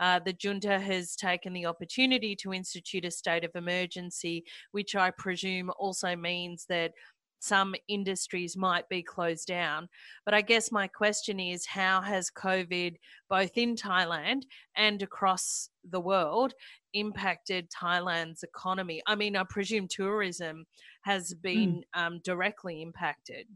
uh, 0.00 0.20
the 0.24 0.32
junta 0.32 0.78
has 0.78 1.16
taken 1.16 1.52
the 1.52 1.66
opportunity 1.66 2.36
to 2.36 2.52
institute 2.52 3.04
a 3.04 3.10
state 3.10 3.44
of 3.44 3.50
emergency, 3.54 4.44
which 4.72 4.94
I 4.94 5.10
presume 5.10 5.70
also 5.78 6.14
means 6.16 6.66
that 6.68 6.92
some 7.40 7.74
industries 7.88 8.56
might 8.56 8.88
be 8.88 9.02
closed 9.02 9.46
down. 9.46 9.88
But 10.24 10.34
I 10.34 10.40
guess 10.40 10.72
my 10.72 10.88
question 10.88 11.38
is 11.38 11.66
how 11.66 12.00
has 12.00 12.30
COVID, 12.30 12.96
both 13.28 13.56
in 13.56 13.76
Thailand 13.76 14.42
and 14.76 15.02
across 15.02 15.70
the 15.88 16.00
world, 16.00 16.52
impacted 16.94 17.70
Thailand's 17.70 18.42
economy? 18.42 19.02
I 19.06 19.14
mean, 19.14 19.36
I 19.36 19.44
presume 19.48 19.88
tourism 19.88 20.66
has 21.02 21.32
been 21.34 21.84
mm. 21.96 22.00
um, 22.00 22.20
directly 22.24 22.82
impacted. 22.82 23.46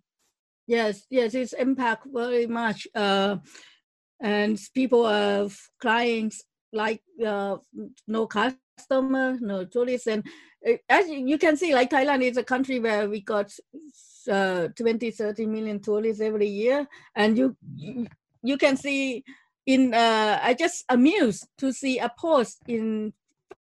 Yes, 0.67 1.05
yes, 1.11 1.35
it's 1.35 1.53
impact 1.53 2.07
very 2.13 2.47
much. 2.47 2.87
Uh, 2.95 3.39
and 4.23 4.59
people 4.75 5.05
are 5.05 5.49
crying 5.81 6.33
like 6.73 7.03
uh, 7.27 7.57
no 8.07 8.27
customer, 8.27 9.37
no 9.41 9.65
tourists. 9.65 10.07
And 10.07 10.25
uh, 10.67 10.75
as 10.89 11.09
you 11.09 11.37
can 11.39 11.57
see, 11.57 11.75
like 11.75 11.91
Thailand 11.91 12.23
is 12.23 12.37
a 12.37 12.45
country 12.45 12.79
where 12.79 13.09
we 13.09 13.21
got 13.21 13.53
uh, 14.31 14.69
20, 14.69 15.11
30 15.11 15.47
million 15.47 15.81
tourists 15.81 16.23
every 16.23 16.47
year. 16.47 16.87
And 17.15 17.37
you, 17.37 17.57
you 18.43 18.57
can 18.57 18.77
see 18.77 19.25
in, 19.67 19.93
uh, 19.93 20.39
I 20.43 20.55
just 20.55 20.85
amused 20.89 21.47
to 21.59 21.73
see 21.73 21.99
a 21.99 22.11
post 22.17 22.61
in 22.69 23.13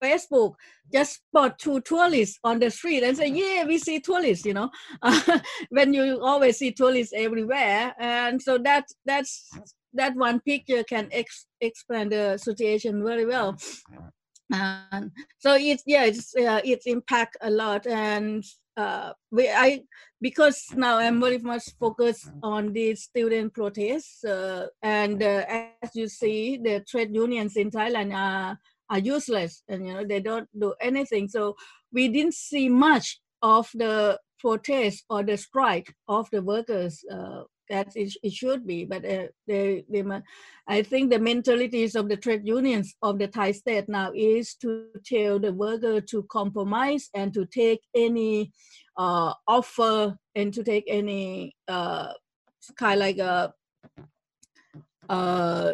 Facebook 0.03 0.55
just 0.91 1.15
spot 1.15 1.57
two 1.57 1.79
tourists 1.81 2.37
on 2.43 2.59
the 2.59 2.69
street 2.69 3.03
and 3.03 3.15
say, 3.17 3.27
yeah, 3.27 3.65
we 3.65 3.77
see 3.77 3.99
tourists, 3.99 4.45
you 4.45 4.53
know, 4.53 4.69
when 5.69 5.93
you 5.93 6.21
always 6.21 6.57
see 6.57 6.71
tourists 6.71 7.13
everywhere. 7.15 7.95
And 7.97 8.41
so 8.41 8.57
that 8.59 8.85
that's 9.05 9.49
that 9.93 10.15
one 10.15 10.39
picture 10.41 10.83
can 10.83 11.09
ex- 11.11 11.47
explain 11.61 12.09
the 12.09 12.37
situation 12.37 13.03
very 13.03 13.25
well. 13.25 13.57
And 14.51 15.11
so 15.39 15.55
it's 15.55 15.83
yeah, 15.85 16.05
it's 16.05 16.35
uh, 16.35 16.61
it's 16.63 16.85
impact 16.85 17.37
a 17.41 17.49
lot, 17.49 17.87
and 17.87 18.43
uh, 18.77 19.13
we 19.31 19.49
I 19.49 19.81
because 20.21 20.65
now 20.75 20.97
I'm 20.97 21.19
very 21.19 21.39
much 21.39 21.63
focused 21.79 22.29
on 22.43 22.73
the 22.73 22.95
student 22.95 23.53
protests, 23.53 24.23
uh, 24.23 24.67
and 24.81 25.23
uh, 25.23 25.45
as 25.81 25.95
you 25.95 26.07
see, 26.07 26.57
the 26.57 26.83
trade 26.87 27.15
unions 27.15 27.55
in 27.55 27.71
Thailand 27.71 28.13
are 28.13 28.59
are 28.89 28.99
useless, 28.99 29.63
and 29.67 29.87
you 29.87 29.93
know 29.93 30.05
they 30.05 30.19
don't 30.19 30.47
do 30.57 30.75
anything. 30.81 31.29
So 31.29 31.55
we 31.91 32.09
didn't 32.09 32.35
see 32.35 32.69
much 32.69 33.21
of 33.41 33.69
the 33.73 34.19
protest 34.39 35.05
or 35.09 35.23
the 35.23 35.37
strike 35.37 35.95
of 36.07 36.29
the 36.31 36.41
workers 36.41 37.03
uh, 37.11 37.43
that 37.73 37.95
it, 37.95 38.13
it 38.21 38.33
should 38.33 38.65
be. 38.67 38.85
But 38.85 39.03
uh, 39.03 39.27
they, 39.47 39.83
they, 39.89 40.03
I 40.67 40.83
think 40.83 41.09
the 41.09 41.19
mentalities 41.19 41.95
of 41.95 42.07
the 42.07 42.17
trade 42.17 42.45
unions 42.45 42.95
of 43.01 43.17
the 43.17 43.27
Thai 43.27 43.51
state 43.51 43.89
now 43.89 44.11
is 44.15 44.55
to 44.61 44.85
tell 45.05 45.39
the 45.39 45.51
worker 45.51 45.99
to 45.99 46.23
compromise 46.23 47.09
and 47.13 47.33
to 47.33 47.45
take 47.45 47.81
any 47.95 48.51
uh, 48.95 49.33
offer 49.47 50.15
and 50.35 50.53
to 50.53 50.63
take 50.63 50.85
any 50.87 51.55
uh, 51.67 52.13
kind 52.77 52.93
of 52.93 53.05
like 53.05 53.17
a 53.17 53.53
uh, 55.09 55.73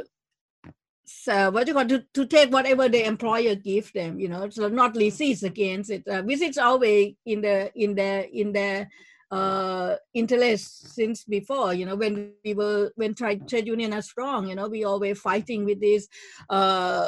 so 1.05 1.49
what 1.51 1.67
you 1.67 1.73
call 1.73 1.85
to, 1.85 2.03
to 2.13 2.25
take 2.25 2.51
whatever 2.51 2.87
the 2.87 3.05
employer 3.05 3.55
give 3.55 3.91
them, 3.93 4.19
you 4.19 4.29
know, 4.29 4.49
so 4.49 4.67
not 4.69 4.95
resist 4.95 5.43
against 5.43 5.89
it. 5.89 6.03
Uh, 6.07 6.23
is 6.27 6.57
always 6.57 7.15
in 7.25 7.41
the 7.41 7.71
in 7.75 7.95
the 7.95 8.29
in 8.31 8.53
the 8.53 8.87
uh, 9.31 9.95
interest 10.13 10.93
since 10.95 11.23
before. 11.23 11.73
You 11.73 11.85
know, 11.85 11.95
when 11.95 12.33
we 12.43 12.53
were 12.53 12.91
when 12.95 13.13
trade, 13.13 13.43
union 13.51 13.93
are 13.93 14.01
strong, 14.01 14.47
you 14.47 14.55
know, 14.55 14.67
we 14.67 14.83
always 14.83 15.19
fighting 15.19 15.65
with 15.65 15.79
these 15.79 16.07
uh, 16.49 17.07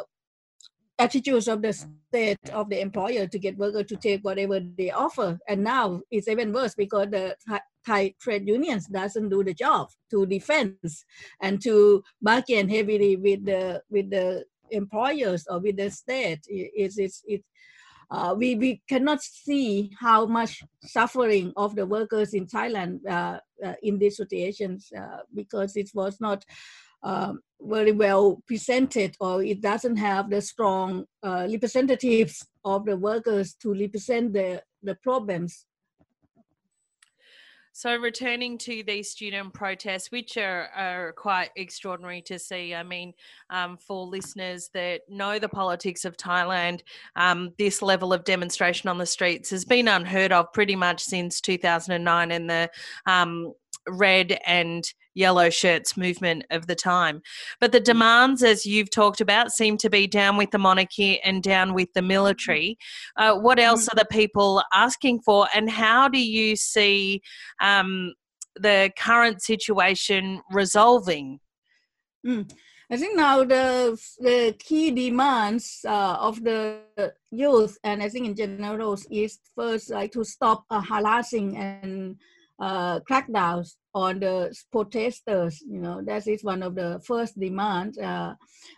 attitudes 0.99 1.47
of 1.47 1.61
the 1.61 1.73
state 1.73 2.49
of 2.53 2.69
the 2.69 2.79
employer 2.79 3.25
to 3.27 3.39
get 3.39 3.57
worker 3.57 3.83
to 3.83 3.95
take 3.95 4.23
whatever 4.23 4.59
they 4.59 4.91
offer. 4.91 5.39
And 5.47 5.63
now 5.63 6.01
it's 6.11 6.27
even 6.27 6.53
worse 6.53 6.75
because 6.75 7.09
the 7.09 7.35
Thai 7.85 8.13
trade 8.21 8.47
unions 8.47 8.85
doesn't 8.87 9.29
do 9.29 9.43
the 9.43 9.53
job 9.55 9.89
to 10.11 10.25
defend 10.25 10.75
and 11.41 11.61
to 11.63 12.03
bargain 12.21 12.69
heavily 12.69 13.15
with 13.15 13.45
the 13.45 13.81
with 13.89 14.11
the 14.11 14.45
employers 14.69 15.47
or 15.49 15.59
with 15.59 15.77
the 15.77 15.89
state. 15.89 16.41
It's 16.47 16.97
it's 16.97 17.23
uh, 18.11 18.35
we, 18.37 18.55
we 18.55 18.81
cannot 18.89 19.21
see 19.21 19.91
how 19.99 20.25
much 20.25 20.61
suffering 20.83 21.53
of 21.55 21.75
the 21.75 21.85
workers 21.85 22.33
in 22.33 22.45
Thailand 22.45 22.99
uh, 23.09 23.39
uh, 23.65 23.73
in 23.81 23.97
these 23.97 24.17
situations 24.17 24.91
uh, 24.97 25.19
because 25.33 25.77
it 25.77 25.89
was 25.93 26.19
not 26.19 26.43
um, 27.03 27.41
very 27.61 27.93
well 27.93 28.43
presented 28.47 29.15
or 29.19 29.41
it 29.41 29.61
doesn't 29.61 29.95
have 29.95 30.29
the 30.29 30.41
strong 30.41 31.05
uh, 31.23 31.47
representatives 31.49 32.45
of 32.65 32.85
the 32.85 32.97
workers 32.97 33.53
to 33.55 33.73
represent 33.73 34.33
the, 34.33 34.61
the 34.83 34.95
problems 34.95 35.65
so, 37.73 37.95
returning 37.95 38.57
to 38.59 38.83
these 38.85 39.09
student 39.09 39.53
protests, 39.53 40.11
which 40.11 40.37
are, 40.37 40.69
are 40.75 41.13
quite 41.13 41.51
extraordinary 41.55 42.21
to 42.23 42.37
see. 42.37 42.75
I 42.75 42.83
mean, 42.83 43.13
um, 43.49 43.77
for 43.77 44.05
listeners 44.05 44.69
that 44.73 45.01
know 45.09 45.39
the 45.39 45.47
politics 45.47 46.03
of 46.03 46.17
Thailand, 46.17 46.81
um, 47.15 47.53
this 47.57 47.81
level 47.81 48.11
of 48.11 48.25
demonstration 48.25 48.89
on 48.89 48.97
the 48.97 49.05
streets 49.05 49.49
has 49.51 49.63
been 49.63 49.87
unheard 49.87 50.31
of 50.31 50.51
pretty 50.51 50.75
much 50.75 51.01
since 51.01 51.39
2009 51.39 52.31
and 52.31 52.49
the 52.49 52.69
um, 53.05 53.53
red 53.87 54.37
and 54.45 54.83
yellow 55.13 55.49
shirts 55.49 55.97
movement 55.97 56.45
of 56.51 56.67
the 56.67 56.75
time. 56.75 57.21
But 57.59 57.71
the 57.71 57.79
demands, 57.79 58.43
as 58.43 58.65
you've 58.65 58.89
talked 58.89 59.21
about, 59.21 59.51
seem 59.51 59.77
to 59.77 59.89
be 59.89 60.07
down 60.07 60.37
with 60.37 60.51
the 60.51 60.57
monarchy 60.57 61.19
and 61.21 61.43
down 61.43 61.73
with 61.73 61.91
the 61.93 62.01
military. 62.01 62.77
Uh, 63.15 63.35
what 63.35 63.59
else 63.59 63.87
are 63.87 63.95
the 63.95 64.05
people 64.05 64.63
asking 64.73 65.21
for, 65.21 65.47
and 65.53 65.69
how 65.69 66.07
do 66.07 66.19
you 66.19 66.55
see 66.55 67.21
um, 67.61 68.13
the 68.55 68.91
current 68.97 69.41
situation 69.41 70.41
resolving? 70.51 71.39
Mm. 72.25 72.51
I 72.91 72.97
think 72.97 73.15
now 73.15 73.45
the 73.45 73.97
the 74.19 74.53
key 74.59 74.91
demands 74.91 75.79
uh, 75.87 76.17
of 76.19 76.43
the 76.43 76.81
youth 77.31 77.77
and 77.85 78.03
I 78.03 78.09
think 78.09 78.25
in 78.27 78.35
general 78.35 78.97
is 79.09 79.39
first 79.55 79.91
like 79.91 80.11
to 80.11 80.25
stop 80.25 80.65
uh, 80.69 80.81
harassing 80.81 81.55
and 81.55 82.17
uh, 82.59 82.99
crackdowns 83.09 83.77
on 83.93 84.19
the 84.19 84.55
protesters. 84.71 85.61
You 85.61 85.79
know 85.79 86.01
that 86.03 86.27
is 86.27 86.43
one 86.43 86.63
of 86.63 86.75
the 86.75 87.01
first 87.05 87.39
demands, 87.39 87.97
uh, 87.97 88.35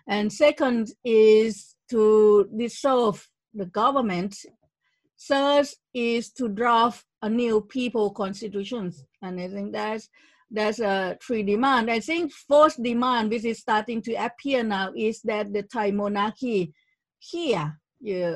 and 0.07 0.31
second 0.31 0.91
is 1.03 1.75
to 1.89 2.49
dissolve 2.55 3.27
the 3.53 3.65
government. 3.65 4.35
Third 5.19 5.67
is 5.93 6.31
to 6.33 6.49
draft 6.49 7.05
a 7.21 7.29
new 7.29 7.61
people 7.61 8.11
constitutions, 8.11 9.05
and 9.21 9.39
I 9.39 9.47
think 9.47 9.71
that's 9.73 10.09
that's 10.51 10.79
a 10.79 11.17
three 11.25 11.43
demand. 11.43 11.89
I 11.89 11.99
think 11.99 12.31
fourth 12.31 12.81
demand, 12.81 13.31
which 13.31 13.45
is 13.45 13.59
starting 13.59 14.01
to 14.03 14.13
appear 14.13 14.63
now, 14.63 14.91
is 14.95 15.21
that 15.21 15.51
the 15.51 15.63
Thai 15.63 15.91
monarchy 15.91 16.73
here, 17.19 17.79
yeah, 17.99 18.35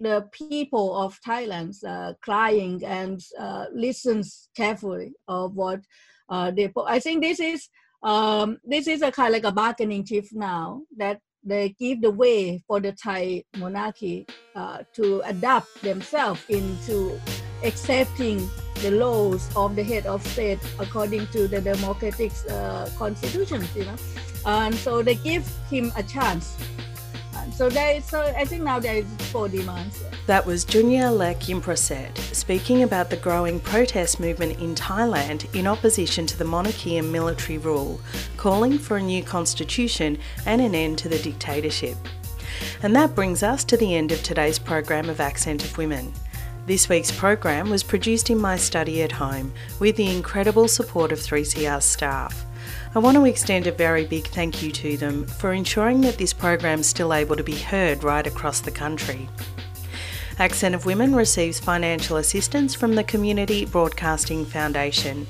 the 0.00 0.26
people 0.32 0.96
of 0.96 1.18
Thailand 1.20 1.76
uh, 1.86 2.14
crying 2.22 2.82
and 2.84 3.20
uh, 3.38 3.66
listens 3.72 4.48
carefully 4.56 5.12
of 5.28 5.54
what 5.54 5.80
uh, 6.28 6.50
they. 6.50 6.72
I 6.86 6.98
think 6.98 7.22
this 7.22 7.38
is 7.38 7.68
um, 8.02 8.58
this 8.64 8.88
is 8.88 9.02
a 9.02 9.12
kind 9.12 9.28
of 9.28 9.42
like 9.42 9.52
a 9.52 9.54
bargaining 9.54 10.04
chip 10.04 10.26
now 10.32 10.82
that 10.96 11.20
they 11.44 11.70
give 11.78 12.00
the 12.02 12.10
way 12.10 12.62
for 12.66 12.80
the 12.80 12.92
Thai 12.92 13.44
monarchy 13.56 14.26
uh, 14.54 14.78
to 14.94 15.22
adapt 15.24 15.82
themselves 15.82 16.42
into 16.48 17.18
accepting 17.62 18.48
the 18.76 18.90
laws 18.90 19.48
of 19.56 19.76
the 19.76 19.82
head 19.82 20.06
of 20.06 20.26
state 20.26 20.58
according 20.78 21.26
to 21.28 21.46
the 21.46 21.60
democratic 21.60 22.32
uh, 22.48 22.88
constitution, 22.96 23.66
you 23.74 23.84
know. 23.84 23.96
And 24.46 24.74
so 24.74 25.02
they 25.02 25.16
give 25.16 25.46
him 25.70 25.92
a 25.96 26.02
chance. 26.02 26.56
So 27.52 27.68
there, 27.68 28.00
so 28.00 28.20
I 28.22 28.44
think 28.44 28.62
now 28.62 28.78
there 28.78 28.96
is 28.96 29.06
four 29.30 29.48
demands. 29.48 30.02
That 30.26 30.46
was 30.46 30.64
Junya 30.64 31.10
Yimprasert 31.40 32.16
speaking 32.34 32.82
about 32.82 33.10
the 33.10 33.16
growing 33.16 33.60
protest 33.60 34.20
movement 34.20 34.58
in 34.60 34.74
Thailand 34.74 35.52
in 35.54 35.66
opposition 35.66 36.26
to 36.26 36.38
the 36.38 36.44
monarchy 36.44 36.98
and 36.98 37.10
military 37.12 37.58
rule, 37.58 38.00
calling 38.36 38.78
for 38.78 38.96
a 38.96 39.02
new 39.02 39.22
constitution 39.22 40.18
and 40.46 40.60
an 40.60 40.74
end 40.74 40.98
to 40.98 41.08
the 41.08 41.18
dictatorship. 41.18 41.96
And 42.82 42.94
that 42.96 43.14
brings 43.14 43.42
us 43.42 43.64
to 43.64 43.76
the 43.76 43.94
end 43.94 44.12
of 44.12 44.22
today's 44.22 44.58
program 44.58 45.08
of 45.08 45.20
Accent 45.20 45.64
of 45.64 45.76
Women. 45.76 46.12
This 46.66 46.88
week's 46.88 47.10
program 47.10 47.68
was 47.68 47.82
produced 47.82 48.30
in 48.30 48.38
my 48.38 48.56
study 48.56 49.02
at 49.02 49.12
home 49.12 49.52
with 49.80 49.96
the 49.96 50.14
incredible 50.14 50.68
support 50.68 51.10
of 51.10 51.18
3CR 51.18 51.82
staff. 51.82 52.46
I 52.92 52.98
want 52.98 53.16
to 53.16 53.24
extend 53.24 53.68
a 53.68 53.72
very 53.72 54.04
big 54.04 54.26
thank 54.26 54.64
you 54.64 54.72
to 54.72 54.96
them 54.96 55.24
for 55.24 55.52
ensuring 55.52 56.00
that 56.00 56.18
this 56.18 56.32
program 56.32 56.80
is 56.80 56.88
still 56.88 57.14
able 57.14 57.36
to 57.36 57.44
be 57.44 57.54
heard 57.54 58.02
right 58.02 58.26
across 58.26 58.58
the 58.58 58.72
country. 58.72 59.28
Accent 60.40 60.74
of 60.74 60.86
Women 60.86 61.14
receives 61.14 61.60
financial 61.60 62.16
assistance 62.16 62.74
from 62.74 62.96
the 62.96 63.04
Community 63.04 63.64
Broadcasting 63.64 64.44
Foundation. 64.44 65.28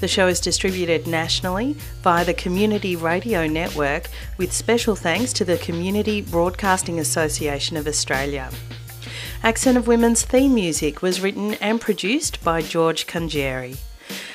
The 0.00 0.08
show 0.08 0.26
is 0.26 0.40
distributed 0.40 1.06
nationally 1.06 1.76
via 2.02 2.24
the 2.24 2.32
Community 2.32 2.96
Radio 2.96 3.46
Network 3.46 4.08
with 4.38 4.50
special 4.50 4.96
thanks 4.96 5.34
to 5.34 5.44
the 5.44 5.58
Community 5.58 6.22
Broadcasting 6.22 6.98
Association 6.98 7.76
of 7.76 7.86
Australia. 7.86 8.50
Accent 9.42 9.76
of 9.76 9.86
Women's 9.86 10.22
theme 10.22 10.54
music 10.54 11.02
was 11.02 11.20
written 11.20 11.54
and 11.54 11.78
produced 11.78 12.42
by 12.42 12.62
George 12.62 13.06
Conjeri. 13.06 13.76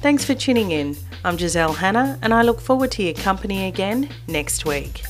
Thanks 0.00 0.24
for 0.24 0.34
tuning 0.34 0.70
in. 0.70 0.96
I'm 1.24 1.36
Giselle 1.36 1.72
Hanna, 1.72 2.20
and 2.22 2.32
I 2.32 2.42
look 2.42 2.60
forward 2.60 2.92
to 2.92 3.02
your 3.02 3.14
company 3.14 3.66
again 3.66 4.08
next 4.28 4.64
week. 4.64 5.02